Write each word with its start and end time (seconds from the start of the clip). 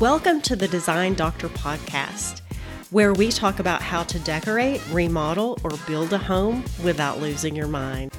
Welcome 0.00 0.40
to 0.42 0.56
the 0.56 0.66
Design 0.66 1.12
Doctor 1.12 1.50
podcast, 1.50 2.40
where 2.90 3.12
we 3.12 3.28
talk 3.30 3.58
about 3.58 3.82
how 3.82 4.02
to 4.04 4.18
decorate, 4.20 4.80
remodel, 4.90 5.58
or 5.62 5.72
build 5.86 6.14
a 6.14 6.18
home 6.18 6.64
without 6.82 7.20
losing 7.20 7.54
your 7.54 7.68
mind. 7.68 8.10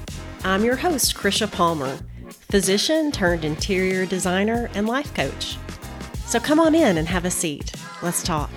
I'm 0.44 0.64
your 0.64 0.76
host, 0.76 1.16
Kricia 1.16 1.50
Palmer, 1.50 1.98
physician 2.30 3.10
turned 3.10 3.44
interior 3.44 4.06
designer 4.06 4.70
and 4.74 4.86
life 4.86 5.12
coach. 5.12 5.56
So 6.26 6.38
come 6.38 6.60
on 6.60 6.76
in 6.76 6.98
and 6.98 7.08
have 7.08 7.24
a 7.24 7.32
seat. 7.32 7.72
Let's 8.00 8.22
talk. 8.22 8.52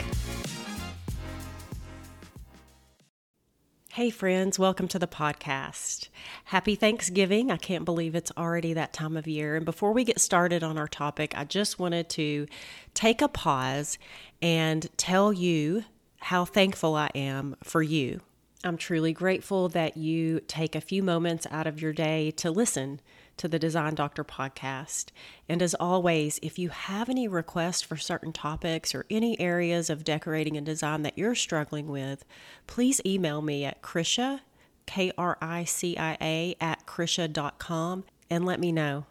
Hey, 3.96 4.10
friends, 4.10 4.60
welcome 4.60 4.90
to 4.90 5.00
the 5.00 5.08
podcast. 5.08 6.10
Happy 6.44 6.76
Thanksgiving. 6.76 7.50
I 7.50 7.56
can't 7.56 7.86
believe 7.86 8.14
it's 8.14 8.32
already 8.36 8.74
that 8.74 8.92
time 8.92 9.16
of 9.16 9.26
year. 9.26 9.56
And 9.56 9.64
before 9.64 9.94
we 9.94 10.04
get 10.04 10.20
started 10.20 10.64
on 10.64 10.78
our 10.78 10.90
topic, 10.90 11.34
I 11.34 11.46
just 11.46 11.80
wanted 11.80 12.10
to 12.10 12.46
take 12.94 13.22
a 13.22 13.30
pause 13.30 13.98
and 14.42 14.90
tell 14.98 15.32
you 15.32 15.86
how 16.20 16.44
thankful 16.44 16.94
I 16.94 17.10
am 17.16 17.56
for 17.64 17.82
you. 17.82 18.20
I'm 18.66 18.78
truly 18.78 19.14
grateful 19.14 19.70
that 19.70 19.96
you 19.96 20.40
take 20.48 20.76
a 20.76 20.82
few 20.82 21.04
moments 21.04 21.46
out 21.52 21.68
of 21.68 21.80
your 21.80 21.94
day 21.94 22.32
to 22.32 22.50
listen 22.50 23.00
to 23.38 23.48
the 23.48 23.60
Design 23.60 23.94
Doctor 23.94 24.24
podcast. 24.24 25.10
And 25.48 25.62
as 25.62 25.76
always, 25.76 26.40
if 26.42 26.58
you 26.58 26.70
have 26.70 27.08
any 27.08 27.28
requests 27.28 27.84
for 27.84 27.96
certain 27.96 28.34
topics 28.34 28.96
or 28.96 29.06
any 29.08 29.40
areas 29.40 29.92
of 29.92 30.04
decorating 30.04 30.58
and 30.58 30.66
design 30.66 31.04
that 31.04 31.16
you're 31.16 31.36
struggling 31.36 31.90
with, 31.90 32.26
please 32.66 33.00
email 33.06 33.44
me 33.44 33.66
at 33.66 33.84
Kricia, 33.84 34.40
K 34.88 35.12
R 35.16 35.38
I 35.40 35.64
C 35.64 35.96
I 35.96 36.18
A, 36.20 36.56
at 36.60 36.88
Kricia.com 36.88 38.04
and 38.32 38.46
let 38.46 38.60
me 38.60 38.72
know. 38.72 39.06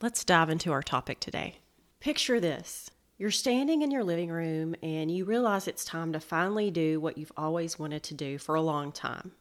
Let's 0.00 0.24
dive 0.24 0.48
into 0.48 0.72
our 0.72 0.82
topic 0.82 1.20
today. 1.20 1.58
Picture 2.00 2.40
this. 2.40 2.90
You're 3.18 3.32
standing 3.32 3.82
in 3.82 3.90
your 3.90 4.04
living 4.04 4.30
room 4.30 4.76
and 4.80 5.10
you 5.10 5.24
realize 5.24 5.66
it's 5.66 5.84
time 5.84 6.12
to 6.12 6.20
finally 6.20 6.70
do 6.70 7.00
what 7.00 7.18
you've 7.18 7.32
always 7.36 7.76
wanted 7.76 8.04
to 8.04 8.14
do 8.14 8.38
for 8.38 8.54
a 8.54 8.62
long 8.62 8.92
time 8.92 9.32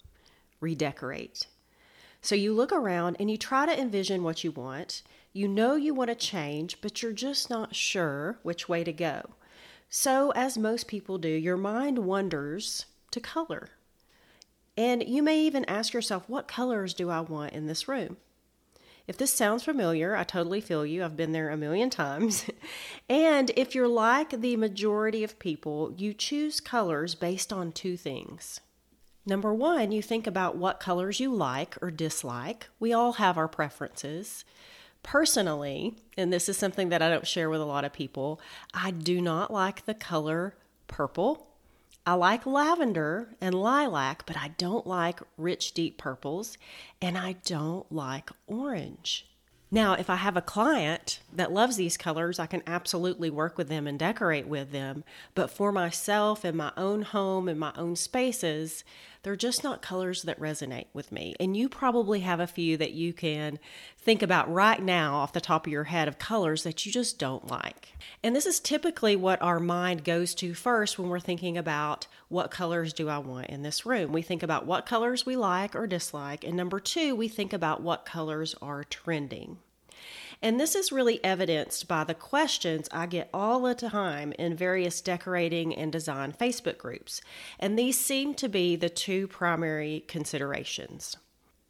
redecorate. 0.59 1.45
So 2.19 2.33
you 2.33 2.53
look 2.53 2.71
around 2.71 3.17
and 3.19 3.29
you 3.29 3.37
try 3.37 3.67
to 3.67 3.79
envision 3.79 4.23
what 4.23 4.43
you 4.43 4.49
want. 4.49 5.03
You 5.31 5.47
know 5.47 5.75
you 5.75 5.93
want 5.93 6.09
to 6.09 6.15
change, 6.15 6.81
but 6.81 7.03
you're 7.03 7.13
just 7.13 7.51
not 7.51 7.75
sure 7.75 8.39
which 8.41 8.67
way 8.67 8.83
to 8.83 8.91
go. 8.91 9.35
So, 9.89 10.31
as 10.31 10.57
most 10.57 10.87
people 10.87 11.19
do, 11.19 11.29
your 11.29 11.55
mind 11.55 11.99
wanders 11.99 12.87
to 13.11 13.19
color. 13.19 13.69
And 14.75 15.07
you 15.07 15.21
may 15.21 15.39
even 15.41 15.63
ask 15.65 15.93
yourself, 15.93 16.27
what 16.27 16.47
colors 16.47 16.95
do 16.95 17.11
I 17.11 17.19
want 17.21 17.53
in 17.53 17.67
this 17.67 17.87
room? 17.87 18.17
If 19.07 19.17
this 19.17 19.31
sounds 19.31 19.63
familiar, 19.63 20.15
I 20.15 20.23
totally 20.23 20.59
feel 20.59 20.85
you. 20.85 21.03
I've 21.03 21.15
been 21.15 21.31
there 21.31 21.49
a 21.49 21.57
million 21.57 21.89
times. 21.89 22.49
and 23.09 23.51
if 23.55 23.73
you're 23.73 23.87
like 23.87 24.41
the 24.41 24.57
majority 24.57 25.23
of 25.23 25.39
people, 25.39 25.93
you 25.97 26.13
choose 26.13 26.59
colors 26.59 27.15
based 27.15 27.53
on 27.53 27.71
two 27.71 27.95
things 27.95 28.59
Number 29.27 29.53
one, 29.53 29.91
you 29.91 30.01
think 30.01 30.25
about 30.25 30.55
what 30.55 30.79
colors 30.79 31.19
you 31.19 31.33
like 31.33 31.77
or 31.81 31.91
dislike. 31.91 32.69
We 32.79 32.93
all 32.93 33.13
have 33.13 33.37
our 33.37 33.49
preferences. 33.49 34.45
Personally, 35.03 35.97
and 36.15 36.31
this 36.31 36.47
is 36.47 36.57
something 36.57 36.87
that 36.89 37.01
I 37.01 37.09
don't 37.09 37.27
share 37.27 37.49
with 37.49 37.59
a 37.59 37.65
lot 37.65 37.83
of 37.83 37.91
people, 37.91 38.39
I 38.73 38.91
do 38.91 39.19
not 39.19 39.51
like 39.51 39.85
the 39.85 39.93
color 39.93 40.55
purple. 40.87 41.45
I 42.07 42.13
like 42.13 42.45
lavender 42.45 43.35
and 43.41 43.53
lilac, 43.53 44.25
but 44.25 44.37
I 44.37 44.53
don't 44.57 44.87
like 44.87 45.19
rich, 45.35 45.73
deep 45.73 45.97
purples, 45.97 46.57
and 47.01 47.17
I 47.17 47.33
don't 47.43 47.91
like 47.91 48.29
orange. 48.47 49.27
Now, 49.69 49.93
if 49.93 50.09
I 50.09 50.15
have 50.15 50.37
a 50.37 50.41
client 50.41 51.19
that 51.33 51.51
loves 51.51 51.75
these 51.75 51.97
colors, 51.97 52.39
I 52.39 52.45
can 52.45 52.63
absolutely 52.65 53.29
work 53.29 53.57
with 53.57 53.67
them 53.67 53.85
and 53.85 53.99
decorate 53.99 54.47
with 54.47 54.71
them. 54.71 55.03
But 55.35 55.51
for 55.51 55.73
myself 55.73 56.45
in 56.45 56.55
my 56.55 56.71
own 56.77 57.01
home, 57.01 57.49
in 57.49 57.59
my 57.59 57.73
own 57.75 57.97
spaces, 57.97 58.85
they're 59.23 59.35
just 59.35 59.65
not 59.65 59.81
colors 59.81 60.21
that 60.23 60.39
resonate 60.39 60.85
with 60.93 61.11
me. 61.11 61.35
And 61.37 61.57
you 61.57 61.67
probably 61.67 62.21
have 62.21 62.39
a 62.39 62.47
few 62.47 62.77
that 62.77 62.93
you 62.93 63.11
can 63.11 63.59
think 63.97 64.21
about 64.21 64.49
right 64.49 64.81
now 64.81 65.15
off 65.15 65.33
the 65.33 65.41
top 65.41 65.67
of 65.67 65.73
your 65.73 65.83
head 65.83 66.07
of 66.07 66.17
colors 66.17 66.63
that 66.63 66.85
you 66.85 66.91
just 66.93 67.19
don't 67.19 67.49
like. 67.51 67.89
And 68.23 68.33
this 68.33 68.45
is 68.45 68.61
typically 68.61 69.17
what 69.17 69.41
our 69.41 69.59
mind 69.59 70.05
goes 70.05 70.33
to 70.35 70.53
first 70.53 70.97
when 70.97 71.09
we're 71.09 71.19
thinking 71.19 71.57
about 71.57 72.07
what 72.29 72.51
colors 72.51 72.93
do 72.93 73.09
I 73.09 73.17
want 73.17 73.47
in 73.47 73.63
this 73.63 73.85
room. 73.85 74.13
We 74.13 74.21
think 74.21 74.43
about 74.43 74.65
what 74.65 74.85
colors 74.85 75.25
we 75.25 75.35
like 75.35 75.75
or 75.75 75.87
dislike. 75.87 76.45
And 76.45 76.55
number 76.55 76.79
two, 76.79 77.13
we 77.13 77.27
think 77.27 77.51
about 77.51 77.81
what 77.81 78.05
colors 78.05 78.55
are 78.61 78.85
trending. 78.85 79.56
And 80.41 80.59
this 80.59 80.75
is 80.75 80.91
really 80.91 81.23
evidenced 81.23 81.87
by 81.87 82.03
the 82.03 82.13
questions 82.13 82.87
I 82.91 83.07
get 83.07 83.29
all 83.33 83.61
the 83.61 83.73
time 83.73 84.33
in 84.37 84.55
various 84.55 85.01
decorating 85.01 85.75
and 85.75 85.91
design 85.91 86.31
Facebook 86.31 86.77
groups. 86.77 87.21
And 87.59 87.77
these 87.77 87.99
seem 87.99 88.33
to 88.35 88.47
be 88.47 88.75
the 88.75 88.89
two 88.89 89.27
primary 89.27 90.03
considerations. 90.07 91.17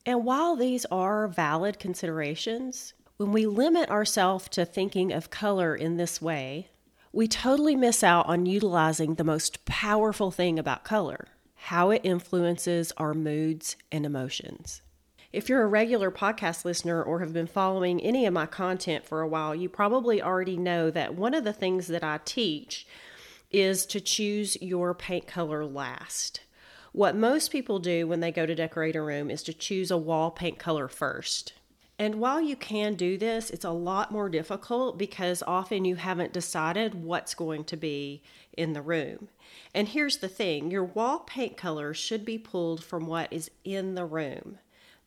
And 0.05 0.25
while 0.25 0.55
these 0.55 0.85
are 0.85 1.27
valid 1.27 1.79
considerations, 1.79 2.93
when 3.17 3.31
we 3.31 3.45
limit 3.45 3.89
ourselves 3.89 4.49
to 4.49 4.65
thinking 4.65 5.11
of 5.11 5.29
color 5.29 5.75
in 5.75 5.97
this 5.97 6.21
way, 6.21 6.69
we 7.13 7.27
totally 7.27 7.75
miss 7.75 8.03
out 8.03 8.27
on 8.27 8.45
utilizing 8.45 9.15
the 9.15 9.23
most 9.23 9.65
powerful 9.65 10.29
thing 10.29 10.59
about 10.59 10.83
color 10.83 11.27
how 11.59 11.89
it 11.89 12.01
influences 12.03 12.93
our 12.97 13.13
moods 13.13 13.75
and 13.91 14.05
emotions. 14.05 14.81
If 15.37 15.49
you're 15.49 15.61
a 15.61 15.67
regular 15.67 16.09
podcast 16.09 16.65
listener 16.65 17.03
or 17.03 17.19
have 17.19 17.31
been 17.31 17.45
following 17.45 18.01
any 18.01 18.25
of 18.25 18.33
my 18.33 18.47
content 18.47 19.05
for 19.05 19.21
a 19.21 19.27
while, 19.27 19.53
you 19.53 19.69
probably 19.69 20.19
already 20.19 20.57
know 20.57 20.89
that 20.89 21.13
one 21.13 21.35
of 21.35 21.43
the 21.43 21.53
things 21.53 21.85
that 21.89 22.03
I 22.03 22.21
teach 22.25 22.87
is 23.51 23.85
to 23.85 24.01
choose 24.01 24.59
your 24.63 24.95
paint 24.95 25.27
color 25.27 25.63
last. 25.63 26.39
What 26.91 27.15
most 27.15 27.51
people 27.51 27.77
do 27.77 28.07
when 28.07 28.19
they 28.19 28.31
go 28.31 28.47
to 28.47 28.55
decorate 28.55 28.95
a 28.95 29.01
room 29.03 29.29
is 29.29 29.43
to 29.43 29.53
choose 29.53 29.91
a 29.91 29.95
wall 29.97 30.31
paint 30.31 30.57
color 30.57 30.87
first. 30.87 31.53
And 31.99 32.15
while 32.15 32.41
you 32.41 32.55
can 32.55 32.95
do 32.95 33.15
this, 33.15 33.51
it's 33.51 33.63
a 33.63 33.69
lot 33.69 34.11
more 34.11 34.29
difficult 34.29 34.97
because 34.97 35.43
often 35.45 35.85
you 35.85 35.97
haven't 35.97 36.33
decided 36.33 37.03
what's 37.03 37.35
going 37.35 37.63
to 37.65 37.77
be 37.77 38.23
in 38.53 38.73
the 38.73 38.81
room. 38.81 39.29
And 39.75 39.89
here's 39.89 40.17
the 40.17 40.29
thing 40.29 40.71
your 40.71 40.85
wall 40.85 41.19
paint 41.19 41.57
color 41.57 41.93
should 41.93 42.25
be 42.25 42.39
pulled 42.39 42.83
from 42.83 43.05
what 43.05 43.31
is 43.31 43.51
in 43.63 43.93
the 43.93 44.05
room 44.05 44.57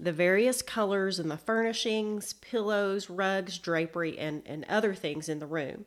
the 0.03 0.13
various 0.13 0.63
colors 0.63 1.19
and 1.19 1.31
the 1.31 1.37
furnishings, 1.37 2.33
pillows, 2.35 3.11
rugs, 3.11 3.59
drapery, 3.59 4.19
and, 4.19 4.43
and 4.47 4.65
other 4.69 4.95
things 4.95 5.29
in 5.29 5.39
the 5.39 5.47
room. 5.47 5.85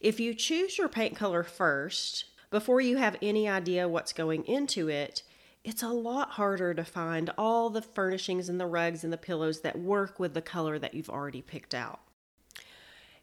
If 0.00 0.20
you 0.20 0.34
choose 0.34 0.76
your 0.76 0.88
paint 0.88 1.16
color 1.16 1.42
first, 1.42 2.26
before 2.50 2.80
you 2.80 2.98
have 2.98 3.16
any 3.22 3.48
idea 3.48 3.88
what's 3.88 4.12
going 4.12 4.44
into 4.44 4.88
it, 4.88 5.22
it's 5.64 5.82
a 5.82 5.88
lot 5.88 6.32
harder 6.32 6.74
to 6.74 6.84
find 6.84 7.30
all 7.38 7.70
the 7.70 7.80
furnishings 7.80 8.50
and 8.50 8.60
the 8.60 8.66
rugs 8.66 9.02
and 9.02 9.12
the 9.12 9.16
pillows 9.16 9.62
that 9.62 9.78
work 9.78 10.20
with 10.20 10.34
the 10.34 10.42
color 10.42 10.78
that 10.78 10.92
you've 10.92 11.08
already 11.08 11.40
picked 11.40 11.74
out. 11.74 12.00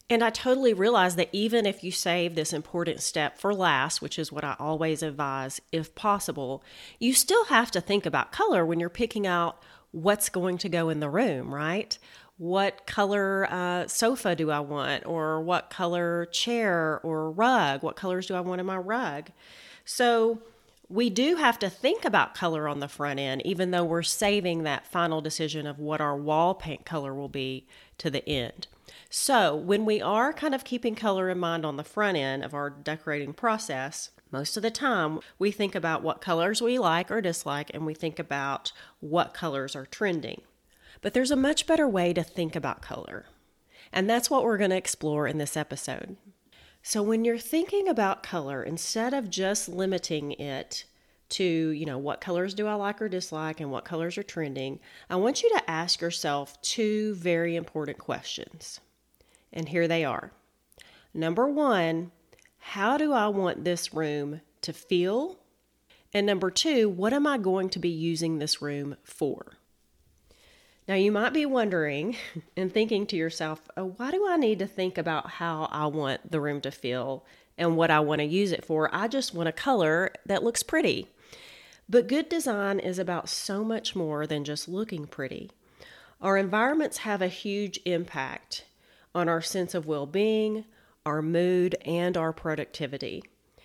And 0.09 0.23
I 0.23 0.29
totally 0.29 0.73
realize 0.73 1.16
that 1.16 1.29
even 1.31 1.66
if 1.66 1.85
you 1.85 1.91
save 1.91 2.35
this 2.35 2.52
important 2.52 3.00
step 3.00 3.38
for 3.38 3.53
last, 3.53 4.02
which 4.02 4.19
is 4.19 4.31
what 4.31 4.44
I 4.44 4.58
always 4.59 5.03
advise 5.03 5.62
if 5.72 5.96
possible, 5.96 6.63
you 7.00 7.13
still 7.13 7.46
have 7.46 7.72
to 7.72 7.79
think 7.79 8.06
about 8.06 8.34
color 8.34 8.66
when 8.66 8.79
you're 8.79 8.90
picking 8.90 9.25
out 9.25 9.62
what's 9.91 10.29
going 10.29 10.57
to 10.59 10.69
go 10.69 10.90
in 10.90 11.00
the 11.00 11.09
room, 11.09 11.53
right? 11.53 11.97
What 12.38 12.88
color 12.88 13.47
uh, 13.52 13.88
sofa 13.88 14.35
do 14.35 14.50
I 14.50 14.62
want? 14.62 15.06
Or 15.06 15.41
what 15.41 15.69
color 15.69 16.25
chair 16.31 17.00
or 17.03 17.31
rug? 17.31 17.84
What 17.84 17.96
colors 17.96 18.25
do 18.25 18.35
I 18.35 18.41
want 18.41 18.59
in 18.59 18.66
my 18.66 18.78
rug? 18.78 19.31
So, 19.85 20.41
we 20.90 21.09
do 21.09 21.38
have 21.38 21.57
to 21.59 21.69
think 21.69 22.03
about 22.03 22.35
color 22.35 22.68
on 22.68 22.81
the 22.81 22.88
front 22.90 23.18
end, 23.18 23.41
even 23.46 23.72
though 23.72 23.85
we're 23.85 24.03
saving 24.03 24.63
that 24.63 24.85
final 24.85 25.22
decision 25.22 25.66
of 25.66 25.79
what 25.79 26.02
our 26.02 26.18
wall 26.18 26.53
paint 26.53 26.85
color 26.85 27.13
will 27.13 27.29
be 27.29 27.66
to 27.97 28.09
the 28.09 28.28
end. 28.28 28.67
So, 29.09 29.55
when 29.55 29.85
we 29.85 30.02
are 30.02 30.34
kind 30.34 30.53
of 30.53 30.66
keeping 30.66 30.96
color 30.96 31.29
in 31.29 31.37
mind 31.37 31.66
on 31.66 31.78
the 31.78 31.84
front 31.84 32.17
end 32.17 32.44
of 32.44 32.53
our 32.53 32.70
decorating 32.70 33.34
process, 33.34 34.09
most 34.31 34.55
of 34.55 34.63
the 34.63 34.72
time, 34.72 35.19
we 35.37 35.51
think 35.51 35.75
about 35.75 36.03
what 36.03 36.22
colors 36.22 36.61
we 36.61 36.79
like 36.79 37.11
or 37.11 37.22
dislike, 37.22 37.69
and 37.73 37.85
we 37.85 37.93
think 37.93 38.17
about 38.17 38.72
what 38.99 39.33
colors 39.33 39.75
are 39.75 39.85
trending. 39.85 40.41
But 41.01 41.13
there's 41.13 41.31
a 41.31 41.35
much 41.35 41.67
better 41.67 41.87
way 41.87 42.13
to 42.13 42.23
think 42.23 42.55
about 42.55 42.81
color. 42.81 43.25
And 43.91 44.09
that's 44.09 44.29
what 44.29 44.43
we're 44.43 44.57
going 44.57 44.69
to 44.69 44.78
explore 44.78 45.28
in 45.28 45.37
this 45.37 45.57
episode. 45.57 46.16
So, 46.83 47.03
when 47.03 47.25
you're 47.25 47.37
thinking 47.37 47.87
about 47.87 48.23
color, 48.23 48.63
instead 48.63 49.13
of 49.13 49.29
just 49.29 49.67
limiting 49.67 50.31
it 50.34 50.85
to, 51.29 51.43
you 51.43 51.85
know, 51.85 51.97
what 51.97 52.22
colors 52.22 52.53
do 52.53 52.67
I 52.67 52.73
like 52.73 53.01
or 53.01 53.09
dislike 53.09 53.59
and 53.59 53.72
what 53.72 53.85
colors 53.85 54.17
are 54.17 54.23
trending, 54.23 54.79
I 55.09 55.16
want 55.17 55.43
you 55.43 55.49
to 55.49 55.69
ask 55.69 56.01
yourself 56.01 56.61
two 56.61 57.13
very 57.16 57.55
important 57.55 57.97
questions. 57.97 58.79
And 59.53 59.69
here 59.69 59.87
they 59.87 60.03
are. 60.05 60.31
Number 61.13 61.47
one, 61.47 62.11
how 62.61 62.97
do 62.97 63.11
I 63.11 63.28
want 63.28 63.63
this 63.63 63.93
room 63.93 64.41
to 64.61 64.72
feel? 64.72 65.37
And 66.13 66.25
number 66.25 66.52
two, 66.52 66.87
what 66.87 67.11
am 67.11 67.25
I 67.25 67.37
going 67.37 67.69
to 67.69 67.79
be 67.79 67.90
using 67.90 68.37
this 68.37 68.61
room 68.61 68.96
for? 69.03 69.58
Now, 70.87 70.96
you 70.96 71.11
might 71.11 71.34
be 71.34 71.46
wondering 71.46 72.16
and 72.58 72.72
thinking 72.72 73.05
to 73.08 73.16
yourself, 73.16 73.67
oh, 73.75 73.93
why 73.97 74.11
do 74.11 74.25
I 74.28 74.37
need 74.37 74.59
to 74.59 74.67
think 74.67 74.97
about 74.97 75.31
how 75.31 75.69
I 75.72 75.87
want 75.87 76.31
the 76.31 76.40
room 76.40 76.61
to 76.61 76.72
feel 76.72 77.25
and 77.58 77.75
what 77.75 77.91
I 77.91 77.99
want 77.99 78.19
to 78.19 78.25
use 78.25 78.52
it 78.52 78.63
for? 78.63 78.93
I 78.93 79.08
just 79.08 79.34
want 79.34 79.49
a 79.49 79.53
color 79.53 80.11
that 80.25 80.43
looks 80.43 80.63
pretty. 80.63 81.08
But 81.90 82.08
good 82.08 82.29
design 82.29 82.79
is 82.79 82.99
about 82.99 83.28
so 83.28 83.63
much 83.63 83.96
more 83.96 84.28
than 84.28 84.43
just 84.43 84.69
looking 84.69 85.08
pretty. 85.08 85.52
Our 86.22 86.37
environments 86.37 86.99
have 86.99 87.22
a 87.22 87.28
huge 87.28 87.79
impact 87.85 88.66
on 89.16 89.28
our 89.28 89.41
sense 89.41 89.73
of 89.73 89.87
well 89.87 90.05
being, 90.05 90.66
our 91.05 91.21
mood, 91.21 91.75
and 91.85 92.15
our 92.15 92.31
productivity. 92.31 93.23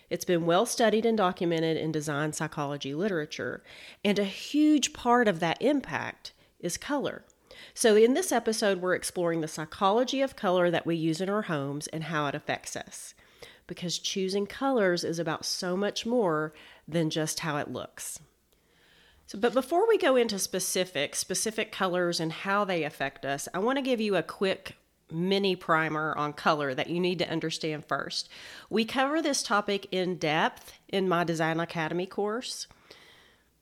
It's 0.09 0.25
been 0.25 0.45
well 0.45 0.65
studied 0.65 1.05
and 1.05 1.17
documented 1.17 1.77
in 1.77 1.91
design 1.91 2.33
psychology 2.33 2.93
literature, 2.93 3.63
and 4.03 4.17
a 4.17 4.23
huge 4.23 4.93
part 4.93 5.27
of 5.27 5.39
that 5.39 5.61
impact 5.61 6.31
is 6.59 6.77
color. 6.77 7.25
So, 7.73 7.95
in 7.95 8.13
this 8.13 8.31
episode, 8.31 8.81
we're 8.81 8.95
exploring 8.95 9.41
the 9.41 9.47
psychology 9.47 10.21
of 10.21 10.35
color 10.35 10.71
that 10.71 10.85
we 10.85 10.95
use 10.95 11.21
in 11.21 11.29
our 11.29 11.43
homes 11.43 11.87
and 11.87 12.05
how 12.05 12.27
it 12.27 12.35
affects 12.35 12.75
us. 12.75 13.13
Because 13.67 13.99
choosing 13.99 14.47
colors 14.47 15.03
is 15.03 15.19
about 15.19 15.45
so 15.45 15.75
much 15.75 16.05
more 16.05 16.53
than 16.87 17.09
just 17.09 17.41
how 17.41 17.57
it 17.57 17.69
looks. 17.69 18.19
So, 19.25 19.37
but 19.37 19.53
before 19.53 19.87
we 19.87 19.97
go 19.97 20.15
into 20.15 20.39
specific 20.39 21.15
specific 21.15 21.71
colors 21.71 22.19
and 22.21 22.31
how 22.31 22.63
they 22.63 22.83
affect 22.83 23.25
us, 23.25 23.49
I 23.53 23.59
want 23.59 23.77
to 23.77 23.81
give 23.81 23.99
you 23.99 24.15
a 24.15 24.23
quick 24.23 24.77
mini 25.11 25.55
primer 25.55 26.15
on 26.17 26.33
color 26.33 26.73
that 26.73 26.89
you 26.89 26.99
need 26.99 27.19
to 27.19 27.29
understand 27.29 27.85
first. 27.85 28.29
We 28.69 28.85
cover 28.85 29.21
this 29.21 29.43
topic 29.43 29.87
in 29.91 30.17
depth 30.17 30.73
in 30.87 31.07
my 31.07 31.23
Design 31.23 31.59
Academy 31.59 32.05
course, 32.05 32.67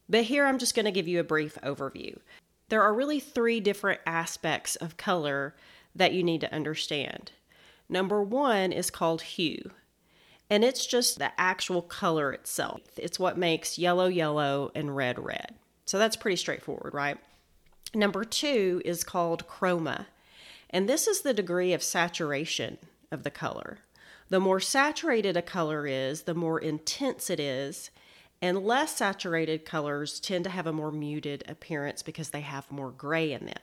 but 0.10 0.24
here 0.24 0.46
I'm 0.46 0.58
just 0.58 0.76
going 0.76 0.86
to 0.86 0.92
give 0.92 1.08
you 1.08 1.20
a 1.20 1.24
brief 1.24 1.58
overview. 1.64 2.18
There 2.70 2.82
are 2.82 2.94
really 2.94 3.20
three 3.20 3.60
different 3.60 4.02
aspects 4.06 4.76
of 4.76 4.98
color 4.98 5.56
that 5.96 6.14
you 6.14 6.24
need 6.24 6.42
to 6.42 6.54
understand. 6.54 7.32
Number 7.88 8.24
one 8.24 8.72
is 8.72 8.90
called 8.90 9.22
hue, 9.22 9.72
and 10.50 10.64
it's 10.64 10.86
just 10.86 11.20
the 11.20 11.32
actual 11.40 11.82
color 11.82 12.32
itself. 12.34 12.82
It's 12.98 13.20
what 13.20 13.38
makes 13.38 13.78
yellow 13.78 14.08
yellow 14.08 14.72
and 14.74 14.96
red 14.96 15.20
red. 15.24 15.56
So 15.86 16.00
that's 16.00 16.16
pretty 16.16 16.38
straightforward, 16.38 16.94
right? 16.94 17.18
Number 17.94 18.24
two 18.24 18.82
is 18.84 19.04
called 19.04 19.48
chroma, 19.48 20.08
and 20.70 20.88
this 20.88 21.08
is 21.08 21.22
the 21.22 21.34
degree 21.34 21.74
of 21.74 21.84
saturation 21.84 22.78
of 23.12 23.24
the 23.24 23.32
color. 23.32 23.80
The 24.30 24.40
more 24.40 24.60
saturated 24.60 25.38
a 25.38 25.42
color 25.42 25.86
is, 25.86 26.24
the 26.24 26.34
more 26.34 26.60
intense 26.60 27.30
it 27.30 27.40
is, 27.40 27.92
and 28.42 28.66
less 28.66 28.98
saturated 28.98 29.66
colors 29.66 30.20
tend 30.20 30.44
to 30.46 30.50
have 30.50 30.68
a 30.68 30.74
more 30.74 30.92
muted 30.92 31.44
appearance 31.48 32.02
because 32.04 32.30
they 32.30 32.42
have 32.42 32.72
more 32.72 32.92
gray 32.92 33.32
in 33.32 33.46
them. 33.46 33.60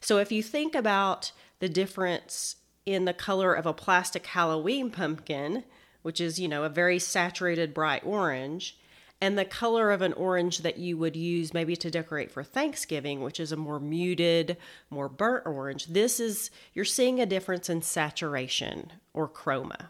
So 0.00 0.18
if 0.18 0.32
you 0.32 0.42
think 0.42 0.74
about 0.74 1.32
the 1.60 1.68
difference 1.68 2.56
in 2.86 3.04
the 3.04 3.12
color 3.12 3.52
of 3.52 3.66
a 3.66 3.74
plastic 3.74 4.26
Halloween 4.26 4.90
pumpkin, 4.90 5.64
which 6.02 6.20
is, 6.20 6.40
you 6.40 6.48
know, 6.48 6.64
a 6.64 6.68
very 6.68 6.98
saturated 6.98 7.74
bright 7.74 8.04
orange, 8.04 8.78
and 9.20 9.36
the 9.36 9.44
color 9.44 9.90
of 9.90 10.00
an 10.00 10.12
orange 10.12 10.58
that 10.58 10.78
you 10.78 10.96
would 10.96 11.16
use 11.16 11.52
maybe 11.52 11.74
to 11.76 11.90
decorate 11.90 12.30
for 12.30 12.44
Thanksgiving, 12.44 13.20
which 13.20 13.40
is 13.40 13.50
a 13.50 13.56
more 13.56 13.80
muted, 13.80 14.56
more 14.90 15.08
burnt 15.08 15.46
orange. 15.46 15.86
This 15.86 16.20
is, 16.20 16.50
you're 16.72 16.84
seeing 16.84 17.20
a 17.20 17.26
difference 17.26 17.68
in 17.68 17.82
saturation 17.82 18.92
or 19.12 19.28
chroma. 19.28 19.88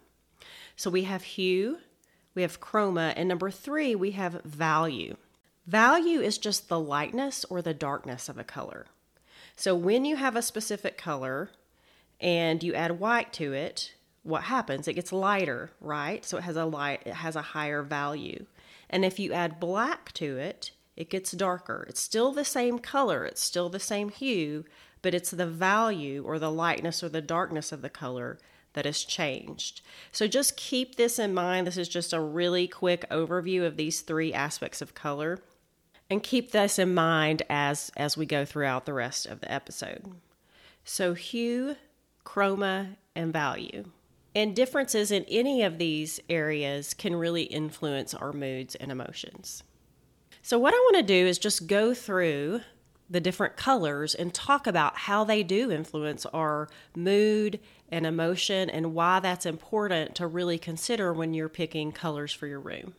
So 0.76 0.90
we 0.90 1.04
have 1.04 1.22
hue, 1.22 1.78
we 2.34 2.42
have 2.42 2.60
chroma, 2.60 3.12
and 3.16 3.28
number 3.28 3.50
three, 3.50 3.94
we 3.94 4.12
have 4.12 4.42
value. 4.44 5.16
Value 5.66 6.20
is 6.20 6.38
just 6.38 6.68
the 6.68 6.80
lightness 6.80 7.44
or 7.50 7.60
the 7.60 7.74
darkness 7.74 8.30
of 8.30 8.38
a 8.38 8.44
color. 8.44 8.86
So 9.56 9.74
when 9.74 10.06
you 10.06 10.16
have 10.16 10.36
a 10.36 10.42
specific 10.42 10.96
color 10.96 11.50
and 12.20 12.62
you 12.62 12.74
add 12.74 13.00
white 13.00 13.32
to 13.34 13.52
it, 13.52 13.92
what 14.22 14.44
happens? 14.44 14.88
It 14.88 14.94
gets 14.94 15.12
lighter, 15.12 15.70
right? 15.80 16.24
So 16.24 16.38
it 16.38 16.44
has 16.44 16.56
a 16.56 16.64
light, 16.64 17.02
it 17.04 17.14
has 17.14 17.36
a 17.36 17.42
higher 17.42 17.82
value. 17.82 18.46
And 18.90 19.04
if 19.04 19.18
you 19.18 19.32
add 19.32 19.60
black 19.60 20.12
to 20.14 20.36
it, 20.36 20.72
it 20.96 21.10
gets 21.10 21.32
darker. 21.32 21.86
It's 21.88 22.00
still 22.00 22.32
the 22.32 22.44
same 22.44 22.78
color, 22.78 23.24
it's 23.24 23.42
still 23.42 23.68
the 23.68 23.78
same 23.78 24.08
hue, 24.08 24.64
but 25.02 25.14
it's 25.14 25.30
the 25.30 25.46
value 25.46 26.24
or 26.24 26.38
the 26.38 26.50
lightness 26.50 27.02
or 27.02 27.08
the 27.08 27.20
darkness 27.20 27.70
of 27.70 27.82
the 27.82 27.90
color 27.90 28.38
that 28.72 28.84
has 28.84 29.04
changed. 29.04 29.80
So 30.12 30.26
just 30.26 30.56
keep 30.56 30.96
this 30.96 31.18
in 31.18 31.34
mind. 31.34 31.66
This 31.66 31.76
is 31.76 31.88
just 31.88 32.12
a 32.12 32.20
really 32.20 32.68
quick 32.68 33.08
overview 33.10 33.64
of 33.64 33.76
these 33.76 34.00
three 34.00 34.32
aspects 34.32 34.82
of 34.82 34.94
color. 34.94 35.38
And 36.10 36.22
keep 36.22 36.52
this 36.52 36.78
in 36.78 36.94
mind 36.94 37.42
as 37.50 37.92
as 37.96 38.16
we 38.16 38.24
go 38.24 38.44
throughout 38.44 38.86
the 38.86 38.94
rest 38.94 39.26
of 39.26 39.40
the 39.40 39.52
episode. 39.52 40.14
So 40.84 41.12
hue, 41.14 41.76
chroma, 42.24 42.96
and 43.14 43.32
value. 43.32 43.90
And 44.38 44.54
differences 44.54 45.10
in 45.10 45.24
any 45.24 45.64
of 45.64 45.78
these 45.78 46.20
areas 46.30 46.94
can 46.94 47.16
really 47.16 47.42
influence 47.42 48.14
our 48.14 48.32
moods 48.32 48.76
and 48.76 48.92
emotions. 48.92 49.64
So, 50.42 50.60
what 50.60 50.72
I 50.72 50.76
want 50.76 50.98
to 50.98 51.02
do 51.02 51.26
is 51.26 51.40
just 51.40 51.66
go 51.66 51.92
through 51.92 52.60
the 53.10 53.18
different 53.18 53.56
colors 53.56 54.14
and 54.14 54.32
talk 54.32 54.68
about 54.68 54.96
how 54.96 55.24
they 55.24 55.42
do 55.42 55.72
influence 55.72 56.24
our 56.26 56.68
mood 56.94 57.58
and 57.88 58.06
emotion 58.06 58.70
and 58.70 58.94
why 58.94 59.18
that's 59.18 59.44
important 59.44 60.14
to 60.14 60.28
really 60.28 60.56
consider 60.56 61.12
when 61.12 61.34
you're 61.34 61.48
picking 61.48 61.90
colors 61.90 62.32
for 62.32 62.46
your 62.46 62.60
room. 62.60 62.94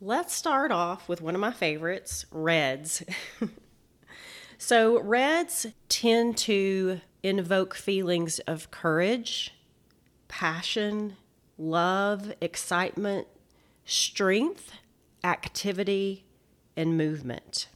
Let's 0.00 0.34
start 0.34 0.72
off 0.72 1.08
with 1.08 1.22
one 1.22 1.36
of 1.36 1.40
my 1.40 1.52
favorites 1.52 2.26
reds. 2.32 3.04
so, 4.58 5.00
reds 5.00 5.68
tend 5.88 6.36
to 6.38 7.02
invoke 7.22 7.76
feelings 7.76 8.40
of 8.40 8.72
courage 8.72 9.52
passion, 10.28 11.16
love, 11.58 12.32
excitement, 12.40 13.26
strength, 13.84 14.72
activity, 15.24 16.24
and 16.76 16.96
movement. 16.96 17.68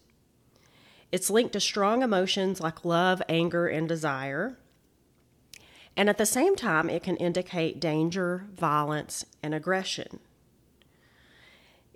It's 1.13 1.31
linked 1.31 1.53
to 1.55 1.61
strong 1.61 2.03
emotions 2.03 2.61
like 2.61 2.85
love, 2.85 3.23
anger, 3.29 3.67
and 3.67 3.89
desire. 3.89 4.57
And 5.97 6.09
at 6.09 6.19
the 6.19 6.27
same 6.27 6.55
time, 6.55 6.89
it 6.89 7.03
can 7.03 7.17
indicate 7.17 7.81
danger, 7.81 8.47
violence, 8.55 9.25
and 9.43 9.55
aggression. 9.55 10.21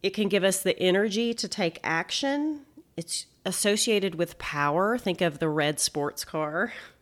It 0.03 0.11
can 0.11 0.29
give 0.29 0.45
us 0.45 0.63
the 0.63 0.79
energy 0.79 1.33
to 1.33 1.49
take 1.49 1.81
action. 1.83 2.67
It's 2.97 3.27
associated 3.47 4.17
with 4.17 4.39
power. 4.39 4.99
Think 4.99 5.21
of 5.21 5.39
the 5.39 5.49
red 5.49 5.81
sports 5.81 6.25
car. 6.25 6.73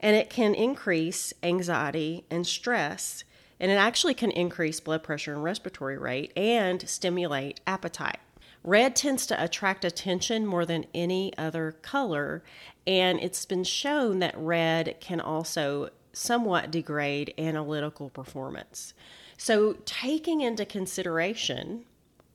and 0.00 0.16
it 0.16 0.30
can 0.30 0.54
increase 0.54 1.32
anxiety 1.42 2.24
and 2.30 2.46
stress. 2.46 3.22
And 3.60 3.70
it 3.70 3.74
actually 3.74 4.14
can 4.14 4.30
increase 4.30 4.80
blood 4.80 5.02
pressure 5.02 5.34
and 5.34 5.44
respiratory 5.44 5.98
rate 5.98 6.32
and 6.36 6.88
stimulate 6.88 7.60
appetite. 7.66 8.18
Red 8.64 8.96
tends 8.96 9.26
to 9.26 9.42
attract 9.42 9.84
attention 9.84 10.46
more 10.46 10.66
than 10.66 10.86
any 10.94 11.36
other 11.38 11.72
color, 11.82 12.42
and 12.86 13.20
it's 13.20 13.46
been 13.46 13.64
shown 13.64 14.18
that 14.18 14.36
red 14.36 14.96
can 15.00 15.20
also 15.20 15.90
somewhat 16.12 16.70
degrade 16.70 17.32
analytical 17.38 18.10
performance. 18.10 18.92
So, 19.38 19.78
taking 19.86 20.42
into 20.42 20.66
consideration 20.66 21.84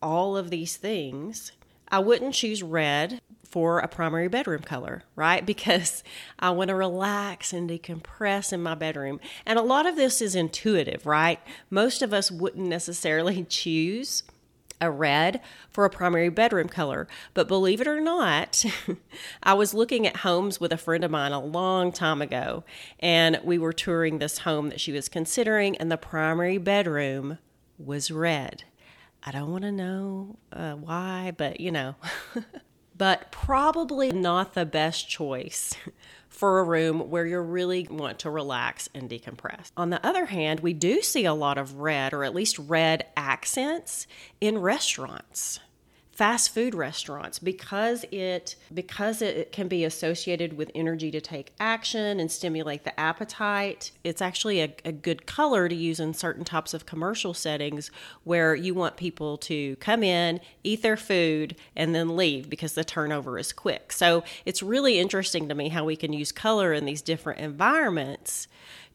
all 0.02 0.36
of 0.36 0.50
these 0.50 0.78
things, 0.78 1.52
I 1.90 2.00
wouldn't 2.00 2.34
choose 2.34 2.64
red 2.64 3.22
for 3.56 3.80
a 3.80 3.88
primary 3.88 4.28
bedroom 4.28 4.62
color, 4.62 5.04
right? 5.16 5.46
Because 5.56 6.04
I 6.38 6.50
want 6.50 6.68
to 6.68 6.76
relax 6.76 7.54
and 7.54 7.70
decompress 7.70 8.52
in 8.52 8.62
my 8.62 8.76
bedroom. 8.76 9.22
And 9.46 9.58
a 9.58 9.62
lot 9.62 9.86
of 9.86 9.96
this 9.96 10.22
is 10.22 10.36
intuitive, 10.36 11.06
right? 11.06 11.40
Most 11.70 12.02
of 12.02 12.12
us 12.12 12.30
wouldn't 12.30 12.68
necessarily 12.68 13.44
choose 13.50 14.24
a 14.82 14.92
red 14.92 15.40
for 15.70 15.86
a 15.86 15.90
primary 15.90 16.28
bedroom 16.28 16.68
color. 16.68 17.08
But 17.34 17.48
believe 17.48 17.80
it 17.80 17.88
or 17.88 18.02
not, 18.02 18.66
I 19.44 19.54
was 19.54 19.74
looking 19.74 20.06
at 20.06 20.18
homes 20.18 20.60
with 20.60 20.74
a 20.74 20.78
friend 20.78 21.06
of 21.06 21.12
mine 21.12 21.32
a 21.32 21.40
long 21.40 21.94
time 21.94 22.22
ago, 22.22 22.66
and 23.00 23.40
we 23.42 23.58
were 23.58 23.72
touring 23.72 24.20
this 24.20 24.40
home 24.40 24.68
that 24.68 24.82
she 24.82 24.92
was 24.92 25.08
considering, 25.08 25.78
and 25.78 25.90
the 25.90 25.96
primary 25.96 26.58
bedroom 26.58 27.38
was 27.78 28.12
red. 28.12 28.66
I 29.24 29.32
don't 29.32 29.50
want 29.50 29.64
to 29.64 29.72
know 29.72 30.40
uh, 30.52 30.74
why, 30.74 31.32
but 31.38 31.62
you 31.62 31.72
know. 31.72 31.96
But 32.98 33.32
probably 33.32 34.12
not 34.12 34.54
the 34.54 34.66
best 34.66 35.10
choice 35.10 35.74
for 36.30 36.60
a 36.60 36.64
room 36.64 37.10
where 37.10 37.26
you 37.26 37.40
really 37.40 37.88
want 37.90 38.20
to 38.20 38.30
relax 38.30 38.90
and 38.94 39.10
decompress. 39.10 39.72
On 39.78 39.90
the 39.90 40.06
other 40.06 40.26
hand, 40.26 40.60
we 40.60 40.74
do 40.74 41.02
see 41.02 41.26
a 41.26 41.34
lot 41.34 41.58
of 41.58 41.76
red, 41.76 42.14
or 42.14 42.24
at 42.24 42.36
least 42.36 42.60
red 42.60 43.06
accents, 43.16 44.06
in 44.42 44.58
restaurants. 44.58 45.60
Fast 46.16 46.54
food 46.54 46.74
restaurants 46.74 47.38
because 47.38 48.06
it 48.12 48.56
because 48.74 49.22
it 49.22 49.52
can 49.52 49.68
be 49.68 49.84
associated 49.84 50.58
with 50.58 50.72
energy 50.74 51.12
to 51.12 51.22
take 51.22 51.54
action 51.60 52.20
and 52.20 52.32
stimulate 52.32 52.84
the 52.84 53.00
appetite 53.00 53.92
it's 54.04 54.22
actually 54.22 54.62
a, 54.62 54.74
a, 54.86 54.92
good 54.92 55.26
color 55.26 55.68
to 55.68 55.76
use 55.76 56.00
in 56.00 56.14
certain 56.14 56.46
types 56.46 56.74
of 56.74 56.86
commercial 56.86 57.34
settings 57.34 57.92
where 58.24 58.56
you 58.56 58.74
want 58.74 58.96
people 58.96 59.38
to 59.38 59.76
come 59.78 60.04
in 60.04 60.40
eat 60.64 60.82
their 60.82 60.98
food 60.98 61.56
and 61.76 61.94
then 61.94 62.16
leave 62.16 62.50
because 62.50 62.74
the 62.74 62.84
turnover 62.84 63.38
is 63.38 63.54
quick. 63.54 63.92
So 63.92 64.24
it's 64.46 64.64
really 64.64 65.00
interesting 65.00 65.48
to 65.50 65.56
me 65.56 65.70
how 65.70 65.86
we 65.86 65.96
can 65.96 66.14
use 66.14 66.32
color 66.32 66.74
in 66.74 66.86
these 66.86 67.02
different 67.02 67.40
environments 67.40 68.48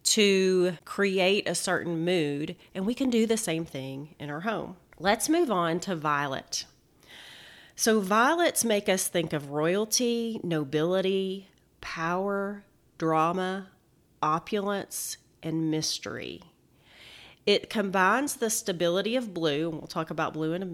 to 0.03 0.77
create 0.85 1.49
a 1.49 1.55
certain 1.55 2.05
mood 2.05 2.57
and 2.75 2.87
we 2.87 2.95
can 2.95 3.11
do 3.11 3.27
the 3.27 3.37
same 3.37 3.65
thing 3.65 4.15
in 4.19 4.31
our 4.31 4.41
home. 4.41 4.77
Let's 4.99 5.29
move 5.29 5.51
on 5.51 5.81
to 5.81 5.97
violet 5.97 6.67
so, 7.81 7.99
violets 7.99 8.63
make 8.63 8.91
us 8.91 9.09
think 9.09 9.33
of 9.33 9.53
royalty, 9.53 10.39
nobility, 10.43 11.49
power, 11.81 12.63
drama, 12.99 13.69
opulence, 14.21 15.17
and 15.43 15.71
mystery. 15.71 16.43
It 17.47 17.71
combines 17.71 18.37
the 18.37 18.51
stability 18.51 19.17
of 19.17 19.33
blue, 19.33 19.71
and 19.71 19.79
we'll 19.79 19.87
talk 19.87 20.11
about 20.11 20.35
blue 20.35 20.53
in 20.53 20.63
a, 20.63 20.69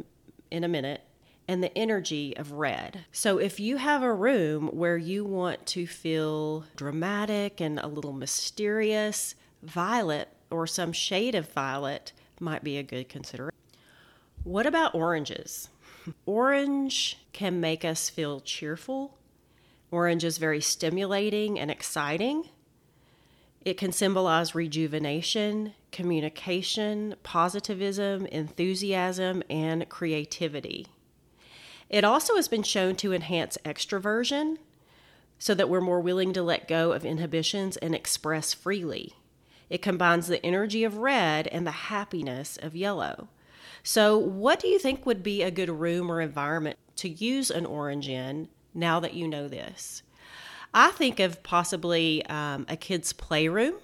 in 0.51 0.65
a 0.65 0.69
minute, 0.69 1.03
and 1.47 1.63
the 1.63 1.79
energy 1.79 2.37
of 2.37 2.51
red. 2.51 3.05
So, 3.13 3.39
if 3.39 3.61
you 3.61 3.77
have 3.77 4.03
a 4.03 4.13
room 4.13 4.67
where 4.73 4.97
you 4.97 5.25
want 5.25 5.65
to 5.67 5.87
feel 5.87 6.65
dramatic 6.75 7.61
and 7.61 7.79
a 7.79 7.87
little 7.87 8.15
mysterious, 8.15 9.37
violet 9.63 10.27
or 10.51 10.67
some 10.67 10.93
shade 10.93 11.37
of 11.37 11.53
violet 11.53 12.13
might 12.41 12.65
be 12.65 12.79
a 12.79 12.83
good 12.83 13.09
consideration. 13.09 13.55
What 14.43 14.67
about 14.67 14.93
oranges? 14.93 15.69
Orange 16.25 17.19
can 17.33 17.61
make 17.61 17.85
us 17.85 18.09
feel 18.09 18.41
cheerful. 18.41 19.19
Orange 19.91 20.25
is 20.25 20.39
very 20.39 20.61
stimulating 20.61 21.59
and 21.59 21.71
exciting. 21.71 22.49
It 23.65 23.77
can 23.77 23.93
symbolize 23.93 24.55
rejuvenation, 24.55 25.75
communication, 25.91 27.17
positivism, 27.23 28.27
enthusiasm, 28.27 29.43
and 29.51 29.89
creativity. 29.89 30.87
It 31.89 32.05
also 32.05 32.37
has 32.37 32.49
been 32.49 32.63
shown 32.63 32.97
to 32.97 33.13
enhance 33.13 33.59
extroversion 33.65 34.59
so 35.39 35.55
that 35.55 35.69
we're 35.69 35.81
more 35.81 36.01
willing 36.01 36.33
to 36.33 36.43
let 36.43 36.69
go 36.69 36.93
of 36.93 37.05
inhibitions 37.05 37.77
and 37.77 37.95
express 37.95 38.55
freely. 38.55 39.15
It 39.69 39.83
combines 39.83 40.29
the 40.29 40.45
energy 40.45 40.85
of 40.85 40.99
red 40.99 41.47
and 41.49 41.67
the 41.67 41.73
happiness 41.73 42.57
of 42.61 42.77
yellow. 42.77 43.29
So, 43.88 44.19
what 44.19 44.59
do 44.59 44.66
you 44.66 44.81
think 44.81 45.07
would 45.07 45.23
be 45.23 45.45
a 45.45 45.50
good 45.52 45.71
room 45.71 46.11
or 46.11 46.21
environment 46.21 46.76
to 46.97 47.09
use 47.09 47.52
an 47.52 47.64
orange 47.64 48.09
in 48.09 48.49
now 48.75 48.99
that 48.99 49.14
you 49.14 49.28
know 49.28 49.47
this? 49.47 50.02
I 50.75 50.90
think 50.90 51.21
of 51.21 51.45
possibly 51.45 52.26
um, 52.26 52.66
a 52.69 52.76
kid's 52.76 53.12
playroom. 53.12 53.75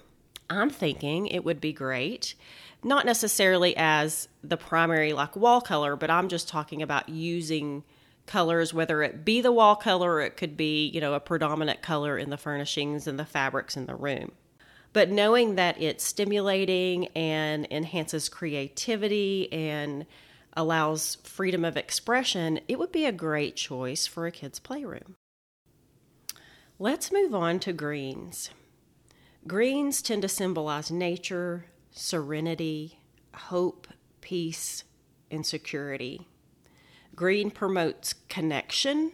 I'm 0.50 0.70
thinking 0.70 1.28
it 1.28 1.44
would 1.44 1.60
be 1.60 1.72
great, 1.72 2.34
not 2.82 3.06
necessarily 3.06 3.76
as 3.76 4.26
the 4.42 4.56
primary 4.56 5.12
like 5.12 5.36
wall 5.36 5.60
color, 5.60 5.94
but 5.94 6.10
I'm 6.10 6.28
just 6.28 6.48
talking 6.48 6.82
about 6.82 7.08
using 7.08 7.84
colors, 8.26 8.74
whether 8.74 9.04
it 9.04 9.24
be 9.24 9.40
the 9.40 9.52
wall 9.52 9.76
color 9.76 10.14
or 10.14 10.22
it 10.22 10.36
could 10.36 10.56
be, 10.56 10.88
you 10.88 11.00
know, 11.00 11.14
a 11.14 11.20
predominant 11.20 11.80
color 11.80 12.18
in 12.18 12.28
the 12.28 12.36
furnishings 12.36 13.06
and 13.06 13.20
the 13.20 13.24
fabrics 13.24 13.76
in 13.76 13.86
the 13.86 13.94
room. 13.94 14.32
But 14.92 15.10
knowing 15.10 15.54
that 15.54 15.80
it's 15.80 16.04
stimulating 16.04 17.08
and 17.08 17.66
enhances 17.70 18.28
creativity 18.28 19.50
and 19.52 20.06
allows 20.54 21.16
freedom 21.24 21.64
of 21.64 21.76
expression, 21.76 22.60
it 22.68 22.78
would 22.78 22.92
be 22.92 23.06
a 23.06 23.12
great 23.12 23.56
choice 23.56 24.06
for 24.06 24.26
a 24.26 24.30
kid's 24.30 24.58
playroom. 24.58 25.16
Let's 26.78 27.12
move 27.12 27.34
on 27.34 27.58
to 27.60 27.72
greens. 27.72 28.50
Greens 29.46 30.02
tend 30.02 30.22
to 30.22 30.28
symbolize 30.28 30.90
nature, 30.90 31.66
serenity, 31.90 32.98
hope, 33.34 33.88
peace, 34.20 34.84
and 35.30 35.46
security. 35.46 36.28
Green 37.14 37.50
promotes 37.50 38.14
connection. 38.28 39.12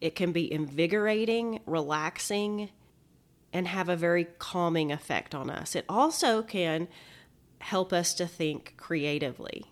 It 0.00 0.14
can 0.14 0.32
be 0.32 0.52
invigorating, 0.52 1.60
relaxing, 1.64 2.70
and 3.52 3.68
have 3.68 3.88
a 3.88 3.96
very 3.96 4.24
calming 4.38 4.92
effect 4.92 5.34
on 5.34 5.50
us. 5.50 5.74
It 5.74 5.84
also 5.88 6.42
can 6.42 6.88
help 7.60 7.92
us 7.92 8.14
to 8.14 8.26
think 8.26 8.74
creatively. 8.76 9.64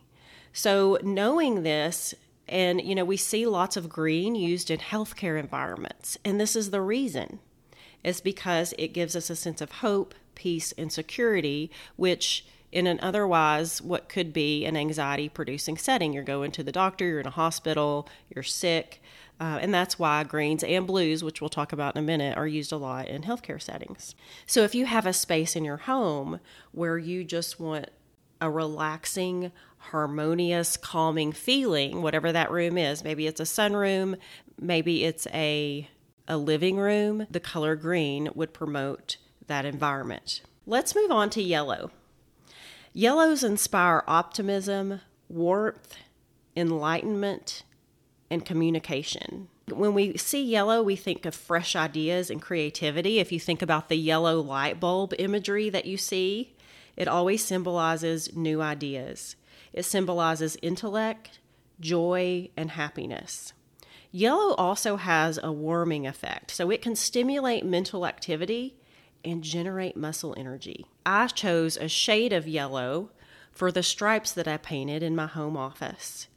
So, 0.53 0.99
knowing 1.03 1.63
this, 1.63 2.15
and 2.49 2.81
you 2.81 2.95
know, 2.95 3.05
we 3.05 3.17
see 3.17 3.47
lots 3.47 3.77
of 3.77 3.89
green 3.89 4.35
used 4.35 4.71
in 4.71 4.79
healthcare 4.79 5.39
environments, 5.39 6.17
and 6.25 6.41
this 6.41 6.55
is 6.55 6.71
the 6.71 6.81
reason. 6.81 7.41
It's 8.05 8.21
because 8.21 8.75
it 8.79 8.89
gives 8.89 9.17
us 9.17 9.31
a 9.31 9.37
sense 9.37 9.61
of 9.61 9.73
hope, 9.73 10.15
peace, 10.35 10.73
and 10.77 10.93
security, 10.93 11.71
which 11.97 12.47
in 12.75 12.89
an 12.89 12.99
otherwise 13.01 13.81
what 13.81 14.09
could 14.09 14.33
be 14.33 14.67
an 14.67 14.77
anxiety 14.77 15.29
producing 15.29 15.79
setting. 15.79 16.13
You're 16.13 16.25
going 16.25 16.51
to 16.53 16.65
the 16.65 16.73
doctor, 16.73 17.07
you're 17.07 17.21
in 17.21 17.27
a 17.27 17.31
hospital, 17.31 18.09
you're 18.35 18.43
sick. 18.43 19.01
Uh, 19.41 19.59
and 19.61 19.73
that's 19.73 19.99
why 19.99 20.25
greens 20.25 20.63
and 20.63 20.87
blues, 20.87 21.23
which 21.23 21.41
we'll 21.41 21.49
talk 21.49 21.73
about 21.73 21.97
in 21.97 22.03
a 22.03 22.07
minute, 22.07 22.37
are 22.37 22.47
used 22.47 22.73
a 22.73 22.77
lot 22.77 23.09
in 23.09 23.23
healthcare 23.23 23.63
settings. 23.63 24.15
So 24.47 24.63
if 24.63 24.75
you 24.75 24.87
have 24.87 25.07
a 25.07 25.13
space 25.13 25.57
in 25.57 25.65
your 25.65 25.77
home 25.77 26.41
where 26.73 26.99
you 26.99 27.25
just 27.25 27.59
want 27.59 27.91
a 28.41 28.51
relaxing, 28.51 29.53
harmonious, 29.79 30.77
calming 30.77 31.33
feeling, 31.33 32.03
whatever 32.03 32.33
that 32.33 32.51
room 32.51 32.77
is, 32.77 33.05
maybe 33.05 33.27
it's 33.27 33.41
a 33.41 33.45
sunroom, 33.45 34.17
maybe 34.61 35.05
it's 35.05 35.27
a 35.29 35.89
a 36.27 36.39
living 36.39 36.79
room, 36.79 37.27
the 37.31 37.39
color 37.39 37.77
green 37.77 38.31
would 38.35 38.55
promote 38.55 39.19
that 39.47 39.67
environment. 39.67 40.41
Let's 40.65 40.95
move 40.95 41.11
on 41.11 41.29
to 41.31 41.43
yellow. 41.43 41.91
Yellows 42.97 43.43
inspire 43.43 44.05
optimism, 44.07 45.01
warmth, 45.29 45.97
enlightenment, 46.57 47.65
and 48.31 48.47
communication. 48.47 49.49
When 49.69 49.95
we 49.95 50.17
see 50.17 50.45
yellow, 50.45 50.81
we 50.81 50.95
think 50.95 51.27
of 51.27 51.35
fresh 51.35 51.75
ideas 51.75 52.31
and 52.31 52.41
creativity. 52.41 53.19
If 53.19 53.33
you 53.33 53.41
think 53.41 53.63
about 53.63 53.89
the 53.89 53.97
yellow 53.97 54.41
light 54.41 54.79
bulb 54.79 55.13
imagery 55.19 55.69
that 55.71 55.87
you 55.87 55.97
see, 55.97 56.55
it 56.97 57.09
always 57.09 57.45
symbolizes 57.45 58.37
new 58.37 58.63
ideas. 58.63 59.35
It 59.73 59.83
symbolizes 59.83 60.57
intellect, 60.63 61.41
joy, 61.81 62.51
and 62.57 62.71
happiness. 62.71 63.55
Yellow 64.13 64.55
also 64.55 64.99
has 64.99 65.41
a 65.43 65.51
warming 65.51 66.07
effect, 66.07 66.53
so 66.53 66.71
it 66.71 66.81
can 66.81 66.95
stimulate 66.95 67.67
mental 67.67 68.07
activity 68.07 68.77
and 69.25 69.43
generate 69.43 69.97
muscle 69.97 70.35
energy. 70.37 70.87
I 71.05 71.27
chose 71.29 71.77
a 71.77 71.89
shade 71.89 72.33
of 72.33 72.49
yellow 72.49 73.11
for 73.53 73.71
the 73.71 73.83
stripes 73.83 74.33
that 74.33 74.49
I 74.49 74.57
painted 74.57 75.03
in 75.03 75.15
my 75.15 75.27
home 75.27 75.57
office. 75.57 76.29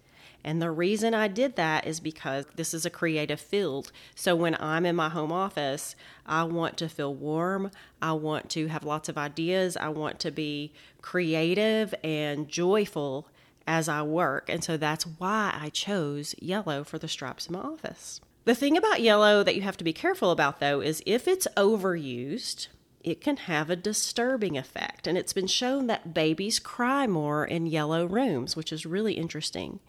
And 0.43 0.61
the 0.61 0.71
reason 0.71 1.13
I 1.13 1.27
did 1.27 1.55
that 1.57 1.85
is 1.85 1.99
because 1.99 2.45
this 2.55 2.73
is 2.73 2.85
a 2.85 2.89
creative 2.89 3.41
field. 3.41 3.91
So 4.15 4.35
when 4.35 4.55
I'm 4.61 4.85
in 4.85 4.95
my 4.95 5.09
home 5.09 5.31
office, 5.31 5.95
I 6.25 6.43
want 6.43 6.77
to 6.77 6.87
feel 6.87 7.13
warm. 7.13 7.71
I 8.01 8.13
want 8.13 8.49
to 8.51 8.67
have 8.67 8.85
lots 8.85 9.09
of 9.09 9.17
ideas. 9.17 9.75
I 9.75 9.89
want 9.89 10.19
to 10.21 10.31
be 10.31 10.71
creative 11.01 11.93
and 12.03 12.47
joyful 12.47 13.27
as 13.67 13.89
I 13.89 14.03
work. 14.03 14.47
And 14.47 14.63
so 14.63 14.77
that's 14.77 15.05
why 15.05 15.57
I 15.59 15.69
chose 15.69 16.33
yellow 16.39 16.83
for 16.83 16.97
the 16.97 17.09
stripes 17.09 17.47
in 17.47 17.53
my 17.53 17.59
office. 17.59 18.21
The 18.45 18.55
thing 18.55 18.77
about 18.77 19.01
yellow 19.01 19.43
that 19.43 19.55
you 19.55 19.63
have 19.63 19.75
to 19.75 19.83
be 19.83 19.91
careful 19.91 20.31
about, 20.31 20.61
though, 20.61 20.79
is 20.79 21.03
if 21.05 21.27
it's 21.27 21.49
overused, 21.57 22.69
it 23.03 23.21
can 23.21 23.37
have 23.37 23.69
a 23.69 23.75
disturbing 23.75 24.57
effect. 24.57 25.07
And 25.07 25.17
it's 25.17 25.33
been 25.33 25.47
shown 25.47 25.87
that 25.87 26.13
babies 26.13 26.59
cry 26.59 27.07
more 27.07 27.45
in 27.45 27.65
yellow 27.65 28.05
rooms, 28.05 28.55
which 28.55 28.71
is 28.71 28.85
really 28.85 29.13
interesting. 29.13 29.79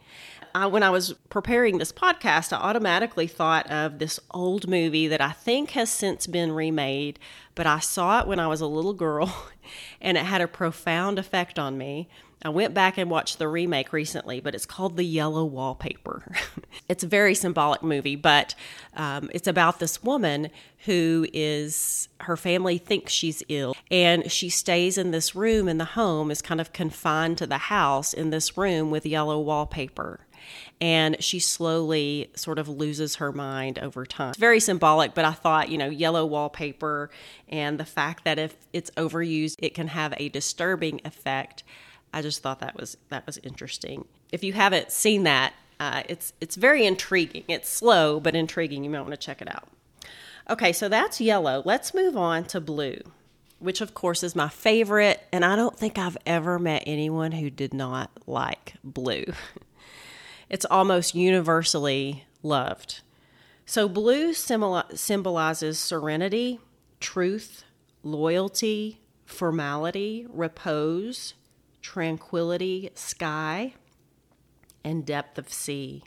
I, 0.55 0.67
when 0.67 0.83
I 0.83 0.91
was 0.91 1.15
preparing 1.29 1.79
this 1.79 1.93
podcast, 1.93 2.53
I 2.53 2.61
automatically 2.61 3.27
thought 3.27 3.71
of 3.71 3.99
this 3.99 4.19
old 4.31 4.69
movie 4.69 5.09
that 5.09 5.21
I 5.21 5.33
think 5.33 5.71
has 5.71 5.91
since 5.91 6.27
been 6.27 6.53
remade, 6.53 7.19
but 7.55 7.67
I 7.67 7.81
saw 7.81 8.21
it 8.21 8.27
when 8.27 8.41
I 8.41 8.47
was 8.47 8.61
a 8.61 8.67
little 8.67 8.95
girl 8.95 9.35
and 10.00 10.17
it 10.17 10.25
had 10.25 10.41
a 10.41 10.49
profound 10.49 11.19
effect 11.19 11.59
on 11.59 11.77
me. 11.77 12.09
I 12.42 12.50
went 12.50 12.73
back 12.73 12.99
and 12.99 13.11
watched 13.11 13.38
the 13.38 13.49
remake 13.49 13.92
recently, 13.92 14.40
but 14.40 14.54
it's 14.54 14.66
called 14.66 14.97
The 14.97 15.04
Yellow 15.04 15.45
Wallpaper. 15.45 16.23
it's 16.88 17.02
a 17.02 17.09
very 17.09 17.35
symbolic 17.35 17.83
movie, 17.83 18.14
but 18.14 18.54
um, 18.95 19.28
it's 19.33 19.49
about 19.49 19.80
this 19.80 20.04
woman 20.04 20.50
who 20.85 21.26
is, 21.33 22.09
her 22.21 22.37
family 22.37 22.78
thinks 22.78 23.12
she's 23.12 23.42
ill, 23.49 23.75
and 23.90 24.30
she 24.30 24.49
stays 24.49 24.97
in 24.97 25.11
this 25.11 25.35
room 25.35 25.68
in 25.68 25.78
the 25.78 25.85
home, 25.85 26.30
is 26.30 26.40
kind 26.40 26.61
of 26.61 26.73
confined 26.73 27.38
to 27.38 27.47
the 27.47 27.59
house 27.59 28.12
in 28.12 28.30
this 28.30 28.57
room 28.57 28.90
with 28.90 29.04
yellow 29.04 29.40
wallpaper 29.40 30.21
and 30.80 31.23
she 31.23 31.40
slowly 31.40 32.30
sort 32.35 32.59
of 32.59 32.68
loses 32.68 33.16
her 33.16 33.33
mind 33.33 33.78
over 33.80 34.07
time. 34.07 34.30
It's 34.30 34.38
very 34.38 34.61
symbolic, 34.61 35.14
but 35.14 35.25
I 35.25 35.33
thought, 35.33 35.68
you 35.68 35.78
know, 35.78 35.88
yellow 35.88 36.25
wallpaper 36.25 37.11
and 37.49 37.78
the 37.78 37.85
fact 37.85 38.25
that 38.25 38.38
if 38.38 38.57
it's 38.73 38.90
overused, 38.92 39.57
it 39.59 39.75
can 39.75 39.88
have 39.88 40.14
a 40.16 40.28
disturbing 40.28 41.00
effect 41.04 41.64
I 42.12 42.23
just 42.23 42.43
thought 42.43 42.61
that 42.61 42.77
was 42.77 42.97
that 43.11 43.27
was 43.27 43.38
interesting. 43.38 44.07
If 44.33 44.43
you 44.45 44.53
haven't 44.53 44.91
seen 44.93 45.25
that, 45.25 45.53
Uh, 45.81 46.03
it's 46.09 46.33
it's 46.41 46.57
very 46.57 46.85
intriguing. 46.85 47.45
It's 47.49 47.69
slow 47.69 48.19
but 48.19 48.35
intriguing. 48.35 48.83
You 48.83 48.91
might 48.91 49.00
want 49.03 49.12
to 49.12 49.17
check 49.17 49.41
it 49.41 49.49
out. 49.55 49.69
Okay, 50.50 50.73
so 50.73 50.88
that's 50.88 51.21
yellow. 51.21 51.62
Let's 51.65 51.95
move 51.95 52.17
on 52.17 52.45
to 52.47 52.61
blue, 52.61 52.99
which 53.61 53.81
of 53.81 53.95
course 53.95 54.23
is 54.25 54.35
my 54.35 54.49
favorite, 54.49 55.21
and 55.31 55.45
I 55.45 55.55
don't 55.55 55.79
think 55.79 55.97
I've 55.99 56.17
ever 56.27 56.59
met 56.59 56.83
anyone 56.87 57.33
who 57.33 57.49
did 57.50 57.73
not 57.75 58.11
like 58.27 58.75
blue. 58.83 59.27
It's 60.50 60.65
almost 60.71 61.15
universally 61.15 62.25
loved. 62.43 63.00
So, 63.67 63.87
blue 63.87 64.33
symbolizes 64.33 65.79
serenity, 65.79 66.59
truth, 67.00 67.65
loyalty, 68.03 69.00
formality, 69.27 70.27
repose, 70.31 71.35
tranquility, 71.82 72.90
sky, 72.94 73.75
and 74.85 75.04
depth 75.04 75.38
of 75.38 75.52
sea. 75.52 76.04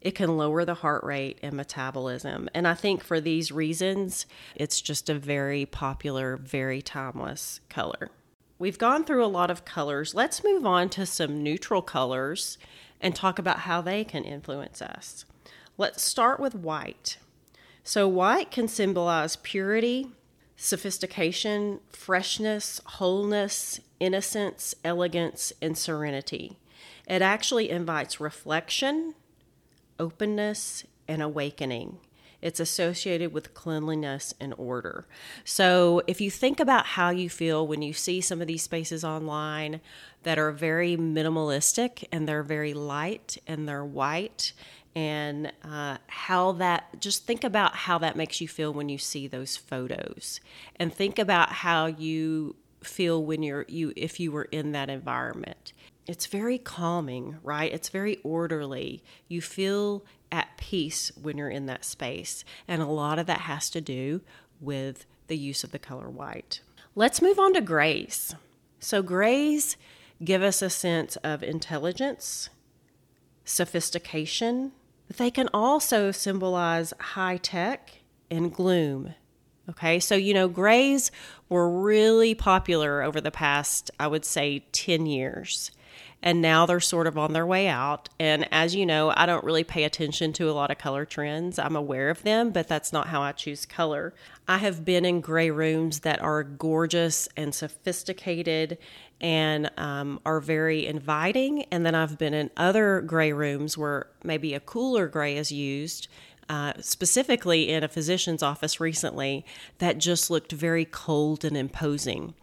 It 0.00 0.14
can 0.14 0.36
lower 0.36 0.64
the 0.64 0.74
heart 0.74 1.02
rate 1.04 1.38
and 1.42 1.56
metabolism. 1.56 2.48
And 2.54 2.68
I 2.68 2.74
think 2.74 3.02
for 3.02 3.20
these 3.20 3.50
reasons, 3.50 4.26
it's 4.54 4.80
just 4.80 5.10
a 5.10 5.14
very 5.14 5.66
popular, 5.66 6.36
very 6.36 6.80
timeless 6.80 7.60
color. 7.68 8.10
We've 8.58 8.78
gone 8.78 9.04
through 9.04 9.24
a 9.24 9.26
lot 9.26 9.50
of 9.50 9.64
colors. 9.64 10.14
Let's 10.14 10.44
move 10.44 10.64
on 10.64 10.88
to 10.90 11.06
some 11.06 11.42
neutral 11.42 11.82
colors 11.82 12.56
and 13.00 13.14
talk 13.14 13.38
about 13.38 13.60
how 13.60 13.80
they 13.80 14.04
can 14.04 14.24
influence 14.24 14.80
us. 14.80 15.24
Let's 15.76 16.02
start 16.02 16.40
with 16.40 16.54
white. 16.54 17.18
So, 17.84 18.08
white 18.08 18.50
can 18.50 18.66
symbolize 18.66 19.36
purity, 19.36 20.10
sophistication, 20.56 21.80
freshness, 21.90 22.80
wholeness, 22.84 23.80
innocence, 24.00 24.74
elegance, 24.84 25.52
and 25.60 25.76
serenity. 25.76 26.58
It 27.06 27.22
actually 27.22 27.70
invites 27.70 28.20
reflection, 28.20 29.14
openness, 29.98 30.84
and 31.06 31.22
awakening. 31.22 31.98
It's 32.42 32.60
associated 32.60 33.32
with 33.32 33.54
cleanliness 33.54 34.34
and 34.38 34.54
order. 34.58 35.06
So, 35.44 36.02
if 36.06 36.20
you 36.20 36.30
think 36.30 36.60
about 36.60 36.86
how 36.86 37.10
you 37.10 37.30
feel 37.30 37.66
when 37.66 37.82
you 37.82 37.92
see 37.92 38.20
some 38.20 38.40
of 38.40 38.46
these 38.46 38.62
spaces 38.62 39.04
online 39.04 39.80
that 40.22 40.38
are 40.38 40.52
very 40.52 40.96
minimalistic 40.96 42.04
and 42.12 42.28
they're 42.28 42.42
very 42.42 42.74
light 42.74 43.38
and 43.46 43.66
they're 43.66 43.84
white 43.84 44.52
and 44.96 45.52
uh, 45.62 45.98
how 46.06 46.52
that 46.52 46.98
just 47.00 47.26
think 47.26 47.44
about 47.44 47.76
how 47.76 47.98
that 47.98 48.16
makes 48.16 48.40
you 48.40 48.48
feel 48.48 48.72
when 48.72 48.88
you 48.88 48.96
see 48.96 49.28
those 49.28 49.54
photos. 49.54 50.40
And 50.76 50.92
think 50.92 51.18
about 51.18 51.52
how 51.52 51.84
you 51.84 52.56
feel 52.82 53.22
when 53.22 53.42
you're 53.42 53.66
you 53.68 53.92
if 53.94 54.18
you 54.18 54.32
were 54.32 54.44
in 54.44 54.72
that 54.72 54.88
environment. 54.88 55.74
It's 56.06 56.26
very 56.26 56.56
calming 56.56 57.36
right? 57.42 57.72
It's 57.72 57.90
very 57.90 58.16
orderly. 58.24 59.04
You 59.28 59.42
feel 59.42 60.02
at 60.32 60.56
peace 60.56 61.12
when 61.20 61.36
you're 61.36 61.50
in 61.50 61.66
that 61.66 61.84
space. 61.84 62.42
And 62.66 62.80
a 62.80 62.86
lot 62.86 63.18
of 63.18 63.26
that 63.26 63.42
has 63.42 63.68
to 63.70 63.82
do 63.82 64.22
with 64.60 65.04
the 65.26 65.36
use 65.36 65.62
of 65.62 65.72
the 65.72 65.78
color 65.78 66.08
white. 66.08 66.62
Let's 66.94 67.20
move 67.20 67.38
on 67.38 67.52
to 67.52 67.60
grays. 67.60 68.34
So 68.80 69.02
grays 69.02 69.76
give 70.24 70.42
us 70.42 70.62
a 70.62 70.70
sense 70.70 71.16
of 71.16 71.42
intelligence 71.42 72.48
sophistication 73.44 74.72
but 75.06 75.16
they 75.16 75.30
can 75.30 75.48
also 75.52 76.10
symbolize 76.10 76.92
high 76.98 77.36
tech 77.36 78.00
and 78.30 78.52
gloom. 78.52 79.14
Okay, 79.68 79.98
so 79.98 80.14
you 80.14 80.32
know, 80.32 80.46
grays 80.48 81.10
were 81.48 81.68
really 81.68 82.34
popular 82.34 83.02
over 83.02 83.20
the 83.20 83.32
past, 83.32 83.90
I 83.98 84.06
would 84.06 84.24
say, 84.24 84.60
10 84.72 85.06
years. 85.06 85.72
And 86.22 86.40
now 86.40 86.66
they're 86.66 86.80
sort 86.80 87.06
of 87.06 87.18
on 87.18 87.32
their 87.32 87.46
way 87.46 87.68
out. 87.68 88.08
And 88.18 88.48
as 88.50 88.74
you 88.74 88.86
know, 88.86 89.12
I 89.14 89.26
don't 89.26 89.44
really 89.44 89.64
pay 89.64 89.84
attention 89.84 90.32
to 90.34 90.50
a 90.50 90.52
lot 90.52 90.70
of 90.70 90.78
color 90.78 91.04
trends. 91.04 91.58
I'm 91.58 91.76
aware 91.76 92.10
of 92.10 92.22
them, 92.22 92.50
but 92.50 92.68
that's 92.68 92.92
not 92.92 93.08
how 93.08 93.22
I 93.22 93.32
choose 93.32 93.66
color. 93.66 94.14
I 94.48 94.58
have 94.58 94.84
been 94.84 95.04
in 95.04 95.20
gray 95.20 95.50
rooms 95.50 96.00
that 96.00 96.20
are 96.22 96.42
gorgeous 96.42 97.28
and 97.36 97.54
sophisticated 97.54 98.78
and 99.20 99.70
um, 99.76 100.20
are 100.26 100.40
very 100.40 100.86
inviting. 100.86 101.62
And 101.64 101.84
then 101.84 101.94
I've 101.94 102.18
been 102.18 102.34
in 102.34 102.50
other 102.56 103.00
gray 103.00 103.32
rooms 103.32 103.76
where 103.78 104.08
maybe 104.22 104.54
a 104.54 104.60
cooler 104.60 105.08
gray 105.08 105.36
is 105.36 105.52
used. 105.52 106.08
Uh, 106.48 106.72
specifically 106.78 107.70
in 107.70 107.82
a 107.82 107.88
physician's 107.88 108.40
office 108.40 108.78
recently, 108.78 109.44
that 109.78 109.98
just 109.98 110.30
looked 110.30 110.52
very 110.52 110.84
cold 110.84 111.44
and 111.44 111.56
imposing. 111.56 112.34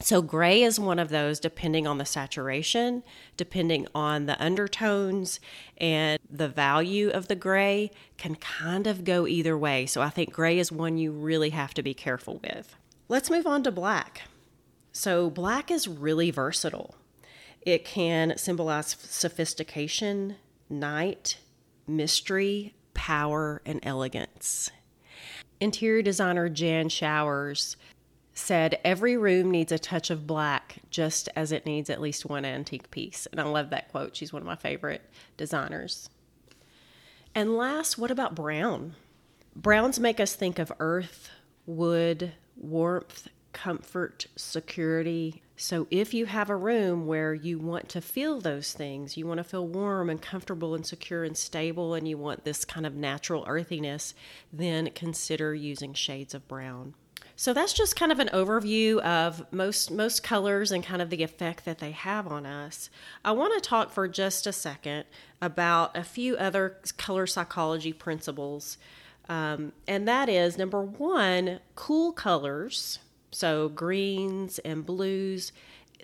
So, 0.00 0.22
gray 0.22 0.62
is 0.62 0.78
one 0.78 1.00
of 1.00 1.08
those, 1.08 1.40
depending 1.40 1.86
on 1.86 1.98
the 1.98 2.04
saturation, 2.04 3.02
depending 3.36 3.88
on 3.94 4.26
the 4.26 4.40
undertones, 4.40 5.40
and 5.78 6.20
the 6.30 6.46
value 6.46 7.08
of 7.08 7.26
the 7.26 7.34
gray 7.34 7.90
can 8.16 8.36
kind 8.36 8.86
of 8.86 9.02
go 9.02 9.26
either 9.26 9.58
way. 9.58 9.86
So, 9.86 10.00
I 10.00 10.10
think 10.10 10.32
gray 10.32 10.58
is 10.58 10.70
one 10.70 10.98
you 10.98 11.10
really 11.10 11.50
have 11.50 11.74
to 11.74 11.82
be 11.82 11.94
careful 11.94 12.38
with. 12.44 12.76
Let's 13.08 13.30
move 13.30 13.46
on 13.46 13.64
to 13.64 13.72
black. 13.72 14.27
So, 14.98 15.30
black 15.30 15.70
is 15.70 15.86
really 15.86 16.32
versatile. 16.32 16.96
It 17.62 17.84
can 17.84 18.36
symbolize 18.36 18.96
sophistication, 18.98 20.34
night, 20.68 21.38
mystery, 21.86 22.74
power, 22.94 23.62
and 23.64 23.78
elegance. 23.84 24.72
Interior 25.60 26.02
designer 26.02 26.48
Jan 26.48 26.88
Showers 26.88 27.76
said, 28.34 28.80
Every 28.84 29.16
room 29.16 29.52
needs 29.52 29.70
a 29.70 29.78
touch 29.78 30.10
of 30.10 30.26
black, 30.26 30.78
just 30.90 31.28
as 31.36 31.52
it 31.52 31.64
needs 31.64 31.88
at 31.88 32.00
least 32.00 32.26
one 32.26 32.44
antique 32.44 32.90
piece. 32.90 33.28
And 33.30 33.40
I 33.40 33.44
love 33.44 33.70
that 33.70 33.92
quote. 33.92 34.16
She's 34.16 34.32
one 34.32 34.42
of 34.42 34.48
my 34.48 34.56
favorite 34.56 35.08
designers. 35.36 36.10
And 37.36 37.56
last, 37.56 37.98
what 37.98 38.10
about 38.10 38.34
brown? 38.34 38.96
Browns 39.54 40.00
make 40.00 40.18
us 40.18 40.34
think 40.34 40.58
of 40.58 40.72
earth, 40.80 41.30
wood, 41.66 42.32
warmth, 42.56 43.28
comfort, 43.52 44.26
security. 44.36 45.42
So, 45.56 45.86
if 45.90 46.14
you 46.14 46.26
have 46.26 46.50
a 46.50 46.56
room 46.56 47.06
where 47.06 47.34
you 47.34 47.58
want 47.58 47.88
to 47.90 48.00
feel 48.00 48.40
those 48.40 48.72
things, 48.72 49.16
you 49.16 49.26
want 49.26 49.38
to 49.38 49.44
feel 49.44 49.66
warm 49.66 50.08
and 50.10 50.20
comfortable 50.20 50.74
and 50.74 50.86
secure 50.86 51.24
and 51.24 51.36
stable, 51.36 51.94
and 51.94 52.06
you 52.06 52.16
want 52.16 52.44
this 52.44 52.64
kind 52.64 52.86
of 52.86 52.94
natural 52.94 53.44
earthiness, 53.48 54.14
then 54.52 54.90
consider 54.94 55.54
using 55.54 55.94
shades 55.94 56.34
of 56.34 56.46
brown. 56.48 56.94
So 57.40 57.52
that's 57.52 57.72
just 57.72 57.94
kind 57.94 58.10
of 58.10 58.18
an 58.18 58.30
overview 58.32 58.98
of 58.98 59.46
most 59.52 59.92
most 59.92 60.24
colors 60.24 60.72
and 60.72 60.82
kind 60.82 61.00
of 61.00 61.08
the 61.08 61.22
effect 61.22 61.64
that 61.66 61.78
they 61.78 61.92
have 61.92 62.26
on 62.26 62.44
us. 62.44 62.90
I 63.24 63.30
want 63.30 63.54
to 63.54 63.60
talk 63.60 63.92
for 63.92 64.08
just 64.08 64.44
a 64.48 64.52
second 64.52 65.04
about 65.40 65.96
a 65.96 66.02
few 66.02 66.36
other 66.36 66.78
color 66.96 67.28
psychology 67.28 67.92
principles, 67.92 68.76
um, 69.28 69.72
and 69.86 70.08
that 70.08 70.28
is 70.28 70.58
number 70.58 70.82
one, 70.82 71.60
cool 71.76 72.10
colors. 72.10 72.98
So 73.30 73.68
greens 73.68 74.58
and 74.60 74.84
blues 74.86 75.52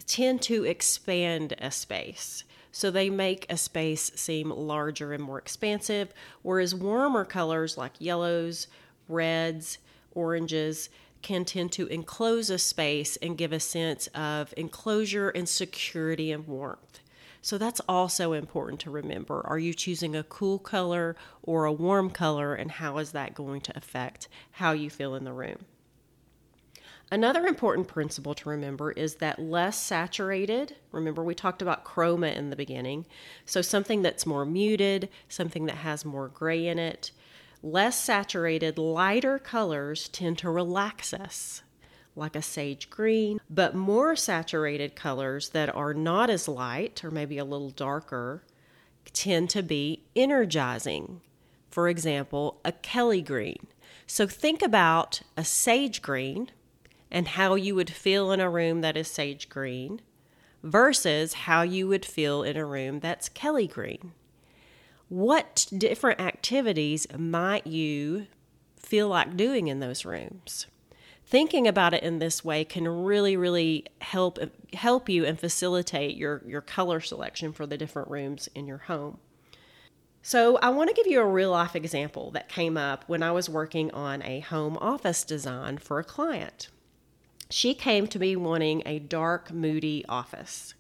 tend 0.07 0.43
to 0.43 0.65
expand 0.65 1.55
a 1.59 1.71
space. 1.71 2.45
So 2.73 2.91
they 2.91 3.09
make 3.09 3.47
a 3.49 3.57
space 3.57 4.11
seem 4.17 4.51
larger 4.51 5.13
and 5.13 5.23
more 5.23 5.39
expansive, 5.39 6.13
whereas 6.43 6.75
warmer 6.75 7.25
colors 7.25 7.79
like 7.79 7.93
yellows, 8.01 8.67
reds, 9.09 9.79
oranges 10.13 10.89
can 11.23 11.45
tend 11.45 11.73
to 11.73 11.87
enclose 11.87 12.51
a 12.51 12.59
space 12.59 13.17
and 13.17 13.39
give 13.39 13.53
a 13.53 13.61
sense 13.61 14.09
of 14.09 14.53
enclosure 14.57 15.31
and 15.31 15.49
security 15.49 16.33
and 16.33 16.47
warmth. 16.47 17.01
So 17.41 17.59
that's 17.59 17.81
also 17.89 18.33
important 18.33 18.81
to 18.81 18.91
remember. 18.91 19.41
Are 19.47 19.59
you 19.59 19.73
choosing 19.73 20.17
a 20.17 20.25
cool 20.25 20.59
color 20.59 21.15
or 21.43 21.65
a 21.65 21.73
warm 21.73 22.11
color, 22.11 22.55
and 22.55 22.71
how 22.71 22.99
is 22.99 23.13
that 23.13 23.35
going 23.35 23.61
to 23.63 23.77
affect 23.77 24.29
how 24.53 24.73
you 24.73 24.91
feel 24.91 25.15
in 25.15 25.25
the 25.25 25.33
room? 25.33 25.67
Another 27.11 27.47
important 27.47 27.87
principle 27.87 28.35
to 28.35 28.49
remember 28.49 28.91
is 28.93 29.17
that 29.17 29.39
less 29.39 29.81
saturated, 29.81 30.77
remember 30.91 31.23
we 31.23 31.35
talked 31.35 31.63
about 31.63 31.85
chroma 31.85 32.35
in 32.35 32.51
the 32.51 32.57
beginning, 32.57 33.07
so 33.45 33.63
something 33.63 34.03
that's 34.03 34.27
more 34.27 34.45
muted, 34.45 35.09
something 35.29 35.67
that 35.67 35.77
has 35.77 36.05
more 36.05 36.29
gray 36.29 36.67
in 36.67 36.79
it, 36.79 37.13
Less 37.65 37.99
saturated, 37.99 38.77
lighter 38.77 39.39
colors 39.39 40.11
tend 40.11 40.37
to 40.37 40.51
relax 40.51 41.15
us, 41.15 41.63
like 42.15 42.37
a 42.37 42.43
sage 42.43 42.91
green, 42.91 43.41
but 43.49 43.75
more 43.75 44.15
saturated 44.17 44.95
colors 44.95 45.49
that 45.49 45.75
are 45.75 45.95
not 45.95 46.29
as 46.29 46.47
light 46.47 47.03
or 47.03 47.11
maybe 47.11 47.39
a 47.39 47.45
little 47.45 47.71
darker 47.71 48.43
tend 49.15 49.49
to 49.49 49.63
be 49.63 50.05
energizing. 50.15 51.23
For 51.71 51.89
example, 51.89 52.61
a 52.67 52.73
Kelly 52.73 53.23
green. 53.23 53.67
So 54.07 54.27
think 54.27 54.61
about 54.61 55.23
a 55.35 55.43
sage 55.43 56.03
green 56.03 56.51
and 57.15 57.29
how 57.29 57.55
you 57.55 57.75
would 57.75 57.89
feel 57.89 58.31
in 58.31 58.41
a 58.41 58.51
room 58.51 58.83
that 58.83 58.99
is 58.99 59.09
sage 59.09 59.49
green 59.49 60.03
versus 60.63 61.33
how 61.33 61.63
you 61.63 61.89
would 61.89 62.05
feel 62.05 62.43
in 62.43 62.59
a 62.59 62.67
room 62.67 63.01
that's 63.01 63.31
Kelly 63.31 63.67
green 63.67 64.13
what 65.09 65.67
different 65.77 66.21
activities 66.21 67.07
might 67.17 67.67
you 67.67 68.27
feel 68.77 69.09
like 69.09 69.37
doing 69.37 69.69
in 69.69 69.81
those 69.81 70.05
rooms? 70.05 70.67
Thinking 71.27 71.67
about 71.67 71.95
it 71.95 72.03
in 72.03 72.19
this 72.19 72.45
way 72.45 72.65
can 72.65 72.87
really, 72.87 73.37
really 73.37 73.87
help 74.01 74.39
help 74.75 75.09
you 75.09 75.25
and 75.25 75.39
facilitate 75.39 76.17
your, 76.17 76.43
your 76.47 76.61
color 76.61 77.01
selection 77.01 77.53
for 77.53 77.67
the 77.67 77.79
different 77.79 78.11
rooms 78.11 78.49
in 78.55 78.67
your 78.67 78.79
home. 78.79 79.19
So, 80.21 80.59
I 80.59 80.71
want 80.71 80.89
to 80.89 80.95
give 80.95 81.07
you 81.07 81.21
a 81.21 81.27
real 81.27 81.51
life 81.51 81.77
example 81.77 82.31
that 82.33 82.49
came 82.49 82.77
up 82.77 83.05
when 83.07 83.23
I 83.23 83.31
was 83.31 83.49
working 83.49 83.91
on 83.93 84.23
a 84.23 84.41
home 84.41 84.77
office 84.79 85.23
design 85.23 85.79
for 85.79 85.99
a 85.99 86.05
client. 86.05 86.69
She 87.51 87.75
came 87.75 88.07
to 88.09 88.19
me 88.19 88.37
wanting 88.37 88.83
a 88.87 88.99
dark, 88.99 89.53
moody 89.53 90.05
office. 90.09 90.75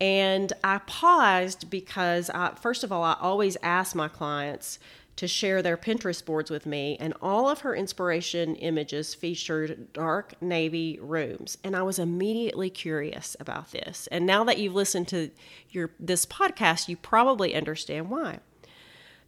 And 0.00 0.52
I 0.62 0.78
paused 0.78 1.70
because, 1.70 2.30
I, 2.30 2.54
first 2.54 2.84
of 2.84 2.92
all, 2.92 3.02
I 3.02 3.16
always 3.20 3.56
ask 3.62 3.94
my 3.94 4.08
clients 4.08 4.78
to 5.16 5.26
share 5.26 5.62
their 5.62 5.76
Pinterest 5.76 6.24
boards 6.24 6.48
with 6.48 6.64
me, 6.64 6.96
and 7.00 7.12
all 7.20 7.48
of 7.48 7.62
her 7.62 7.74
inspiration 7.74 8.54
images 8.54 9.14
featured 9.16 9.92
dark 9.92 10.40
navy 10.40 10.96
rooms. 11.02 11.58
And 11.64 11.74
I 11.74 11.82
was 11.82 11.98
immediately 11.98 12.70
curious 12.70 13.36
about 13.40 13.72
this. 13.72 14.06
And 14.12 14.24
now 14.24 14.44
that 14.44 14.58
you've 14.58 14.76
listened 14.76 15.08
to 15.08 15.32
your 15.70 15.90
this 15.98 16.24
podcast, 16.24 16.86
you 16.88 16.96
probably 16.96 17.56
understand 17.56 18.10
why. 18.10 18.38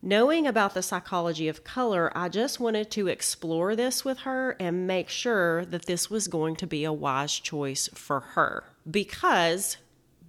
Knowing 0.02 0.46
about 0.46 0.74
the 0.74 0.82
psychology 0.82 1.46
of 1.46 1.62
color, 1.62 2.10
I 2.16 2.28
just 2.28 2.58
wanted 2.58 2.90
to 2.92 3.08
explore 3.08 3.76
this 3.76 4.04
with 4.04 4.20
her 4.20 4.56
and 4.58 4.86
make 4.86 5.10
sure 5.10 5.64
that 5.66 5.86
this 5.86 6.08
was 6.08 6.26
going 6.26 6.56
to 6.56 6.66
be 6.66 6.84
a 6.84 6.92
wise 6.92 7.38
choice 7.38 7.88
for 7.94 8.20
her. 8.20 8.64
Because 8.90 9.76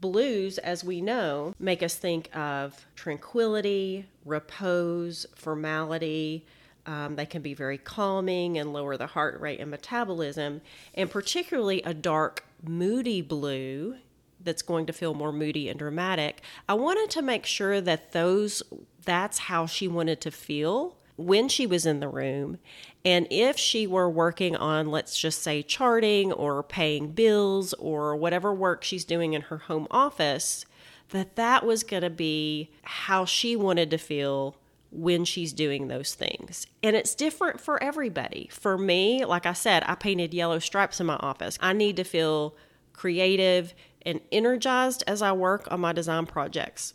Blues, 0.02 0.58
as 0.58 0.84
we 0.84 1.00
know, 1.00 1.54
make 1.60 1.84
us 1.84 1.96
think 1.96 2.36
of 2.36 2.88
tranquility, 2.96 4.08
repose, 4.26 5.28
formality. 5.36 6.44
Um, 6.88 7.16
they 7.16 7.28
can 7.28 7.44
be 7.44 7.54
very 7.54 7.78
calming 7.78 8.58
and 8.58 8.74
lower 8.74 8.98
the 8.98 9.06
heart 9.06 9.40
rate 9.40 9.60
and 9.60 9.70
metabolism. 9.70 10.62
And 10.96 11.10
particularly 11.10 11.84
a 11.84 11.94
dark, 11.94 12.44
moody 12.68 13.22
blue 13.22 13.98
that's 14.44 14.64
going 14.64 14.88
to 14.88 14.94
feel 14.94 15.14
more 15.14 15.32
moody 15.32 15.70
and 15.70 15.78
dramatic. 15.78 16.42
I 16.68 16.74
wanted 16.74 17.12
to 17.12 17.22
make 17.22 17.46
sure 17.46 17.80
that 17.80 18.12
those 18.12 18.64
that's 19.04 19.40
how 19.40 19.66
she 19.66 19.88
wanted 19.88 20.22
to 20.22 20.32
feel 20.32 20.98
when 21.18 21.48
she 21.48 21.68
was 21.68 21.86
in 21.86 22.00
the 22.00 22.08
room. 22.08 22.58
And 23.04 23.28
if 23.30 23.58
she 23.58 23.88
were 23.88 24.10
working 24.10 24.56
on, 24.56 24.90
let's 24.90 25.20
just 25.20 25.42
say, 25.42 25.62
charting 25.64 26.32
or 26.32 26.64
paying 26.64 27.12
bills 27.12 27.74
or 27.74 28.16
whatever 28.16 28.54
work 28.54 28.84
she's 28.84 29.06
doing 29.06 29.34
in 29.34 29.44
her 29.44 29.60
home 29.60 29.88
office, 29.92 30.66
that 31.10 31.36
that 31.36 31.66
was 31.66 31.84
going 31.84 32.04
to 32.04 32.10
be 32.10 32.72
how 32.84 33.26
she 33.26 33.56
wanted 33.56 33.90
to 33.92 33.98
feel 33.98 34.56
when 34.92 35.24
she's 35.24 35.54
doing 35.54 35.88
those 35.88 36.14
things. 36.14 36.68
And 36.84 36.96
it's 36.96 37.16
different 37.16 37.62
for 37.62 37.82
everybody. 37.82 38.50
For 38.52 38.78
me, 38.78 39.24
like 39.24 39.46
I 39.46 39.54
said, 39.54 39.84
I 39.86 39.96
painted 39.96 40.34
yellow 40.34 40.60
stripes 40.60 41.00
in 41.00 41.06
my 41.06 41.16
office. 41.16 41.58
I 41.62 41.74
need 41.74 41.96
to 41.98 42.04
feel 42.04 42.56
creative 42.94 43.74
and 44.06 44.20
energized 44.32 45.04
as 45.08 45.22
I 45.22 45.32
work 45.32 45.68
on 45.72 45.80
my 45.80 45.94
design 45.94 46.26
projects. 46.26 46.94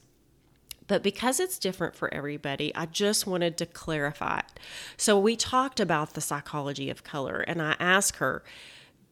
But 0.89 1.03
because 1.03 1.41
it's 1.41 1.59
different 1.59 1.97
for 1.97 2.13
everybody, 2.15 2.75
I 2.75 2.87
just 2.87 3.27
wanted 3.27 3.57
to 3.59 3.67
clarify. 3.67 4.43
So 4.97 5.19
we 5.19 5.35
talked 5.37 5.81
about 5.81 6.15
the 6.15 6.21
psychology 6.21 6.91
of 6.91 7.05
color, 7.05 7.41
and 7.41 7.61
I 7.61 7.75
asked 7.81 8.17
her, 8.17 8.45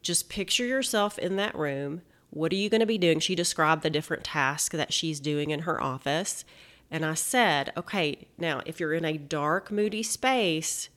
just 0.02 0.28
picture 0.28 0.66
yourself 0.66 1.18
in 1.18 1.36
that 1.36 1.56
room. 1.56 2.02
What 2.30 2.52
are 2.52 2.56
you 2.56 2.68
going 2.68 2.80
to 2.80 2.86
be 2.86 2.98
doing? 2.98 3.20
She 3.20 3.34
described 3.34 3.82
the 3.82 3.90
different 3.90 4.24
tasks 4.24 4.76
that 4.76 4.92
she's 4.92 5.18
doing 5.18 5.50
in 5.50 5.60
her 5.60 5.82
office. 5.82 6.44
And 6.90 7.04
I 7.04 7.14
said, 7.14 7.72
okay, 7.76 8.28
now 8.38 8.60
if 8.66 8.78
you're 8.78 8.92
in 8.92 9.04
a 9.04 9.18
dark, 9.18 9.70
moody 9.70 10.02
space, 10.02 10.90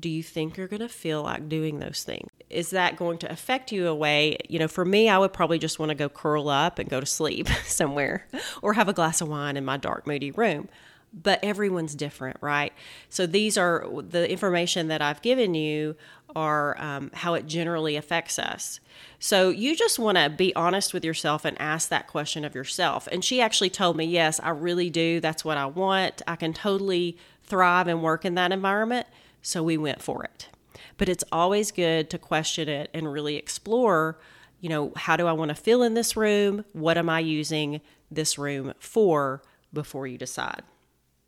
do 0.00 0.08
you 0.08 0.22
think 0.22 0.56
you're 0.56 0.68
going 0.68 0.80
to 0.80 0.88
feel 0.88 1.22
like 1.22 1.48
doing 1.48 1.78
those 1.78 2.02
things? 2.02 2.28
Is 2.50 2.70
that 2.70 2.96
going 2.96 3.18
to 3.18 3.30
affect 3.30 3.72
you 3.72 3.86
away? 3.86 4.36
You 4.48 4.58
know, 4.58 4.68
for 4.68 4.84
me, 4.84 5.08
I 5.08 5.18
would 5.18 5.32
probably 5.32 5.58
just 5.58 5.78
want 5.78 5.90
to 5.90 5.94
go 5.94 6.08
curl 6.08 6.48
up 6.48 6.78
and 6.78 6.88
go 6.88 7.00
to 7.00 7.06
sleep 7.06 7.48
somewhere 7.64 8.26
or 8.60 8.74
have 8.74 8.88
a 8.88 8.92
glass 8.92 9.20
of 9.20 9.28
wine 9.28 9.56
in 9.56 9.64
my 9.64 9.76
dark, 9.76 10.06
moody 10.06 10.30
room. 10.30 10.68
But 11.14 11.40
everyone's 11.42 11.94
different, 11.94 12.38
right? 12.40 12.72
So 13.10 13.26
these 13.26 13.58
are 13.58 13.86
the 14.08 14.30
information 14.30 14.88
that 14.88 15.02
I've 15.02 15.20
given 15.20 15.54
you 15.54 15.94
are 16.34 16.80
um, 16.80 17.10
how 17.12 17.34
it 17.34 17.46
generally 17.46 17.96
affects 17.96 18.38
us. 18.38 18.80
So 19.18 19.50
you 19.50 19.76
just 19.76 19.98
want 19.98 20.18
to 20.18 20.30
be 20.30 20.54
honest 20.56 20.94
with 20.94 21.04
yourself 21.04 21.44
and 21.44 21.60
ask 21.60 21.88
that 21.90 22.06
question 22.06 22.44
of 22.44 22.54
yourself. 22.54 23.06
And 23.12 23.24
she 23.24 23.40
actually 23.40 23.70
told 23.70 23.96
me, 23.96 24.04
yes, 24.04 24.40
I 24.42 24.50
really 24.50 24.90
do. 24.90 25.20
That's 25.20 25.44
what 25.44 25.56
I 25.58 25.66
want. 25.66 26.22
I 26.26 26.36
can 26.36 26.52
totally 26.52 27.18
thrive 27.42 27.88
and 27.88 28.02
work 28.02 28.24
in 28.24 28.34
that 28.36 28.52
environment. 28.52 29.06
So 29.42 29.62
we 29.62 29.76
went 29.76 30.00
for 30.00 30.24
it. 30.24 30.48
But 30.96 31.08
it's 31.08 31.24
always 31.32 31.70
good 31.70 32.08
to 32.10 32.18
question 32.18 32.68
it 32.68 32.90
and 32.94 33.12
really 33.12 33.36
explore, 33.36 34.18
you 34.60 34.68
know, 34.68 34.92
how 34.96 35.16
do 35.16 35.26
I 35.26 35.32
want 35.32 35.48
to 35.50 35.54
feel 35.54 35.82
in 35.82 35.94
this 35.94 36.16
room? 36.16 36.64
What 36.72 36.96
am 36.96 37.08
I 37.08 37.20
using 37.20 37.80
this 38.10 38.38
room 38.38 38.72
for 38.78 39.42
before 39.72 40.06
you 40.06 40.16
decide? 40.16 40.62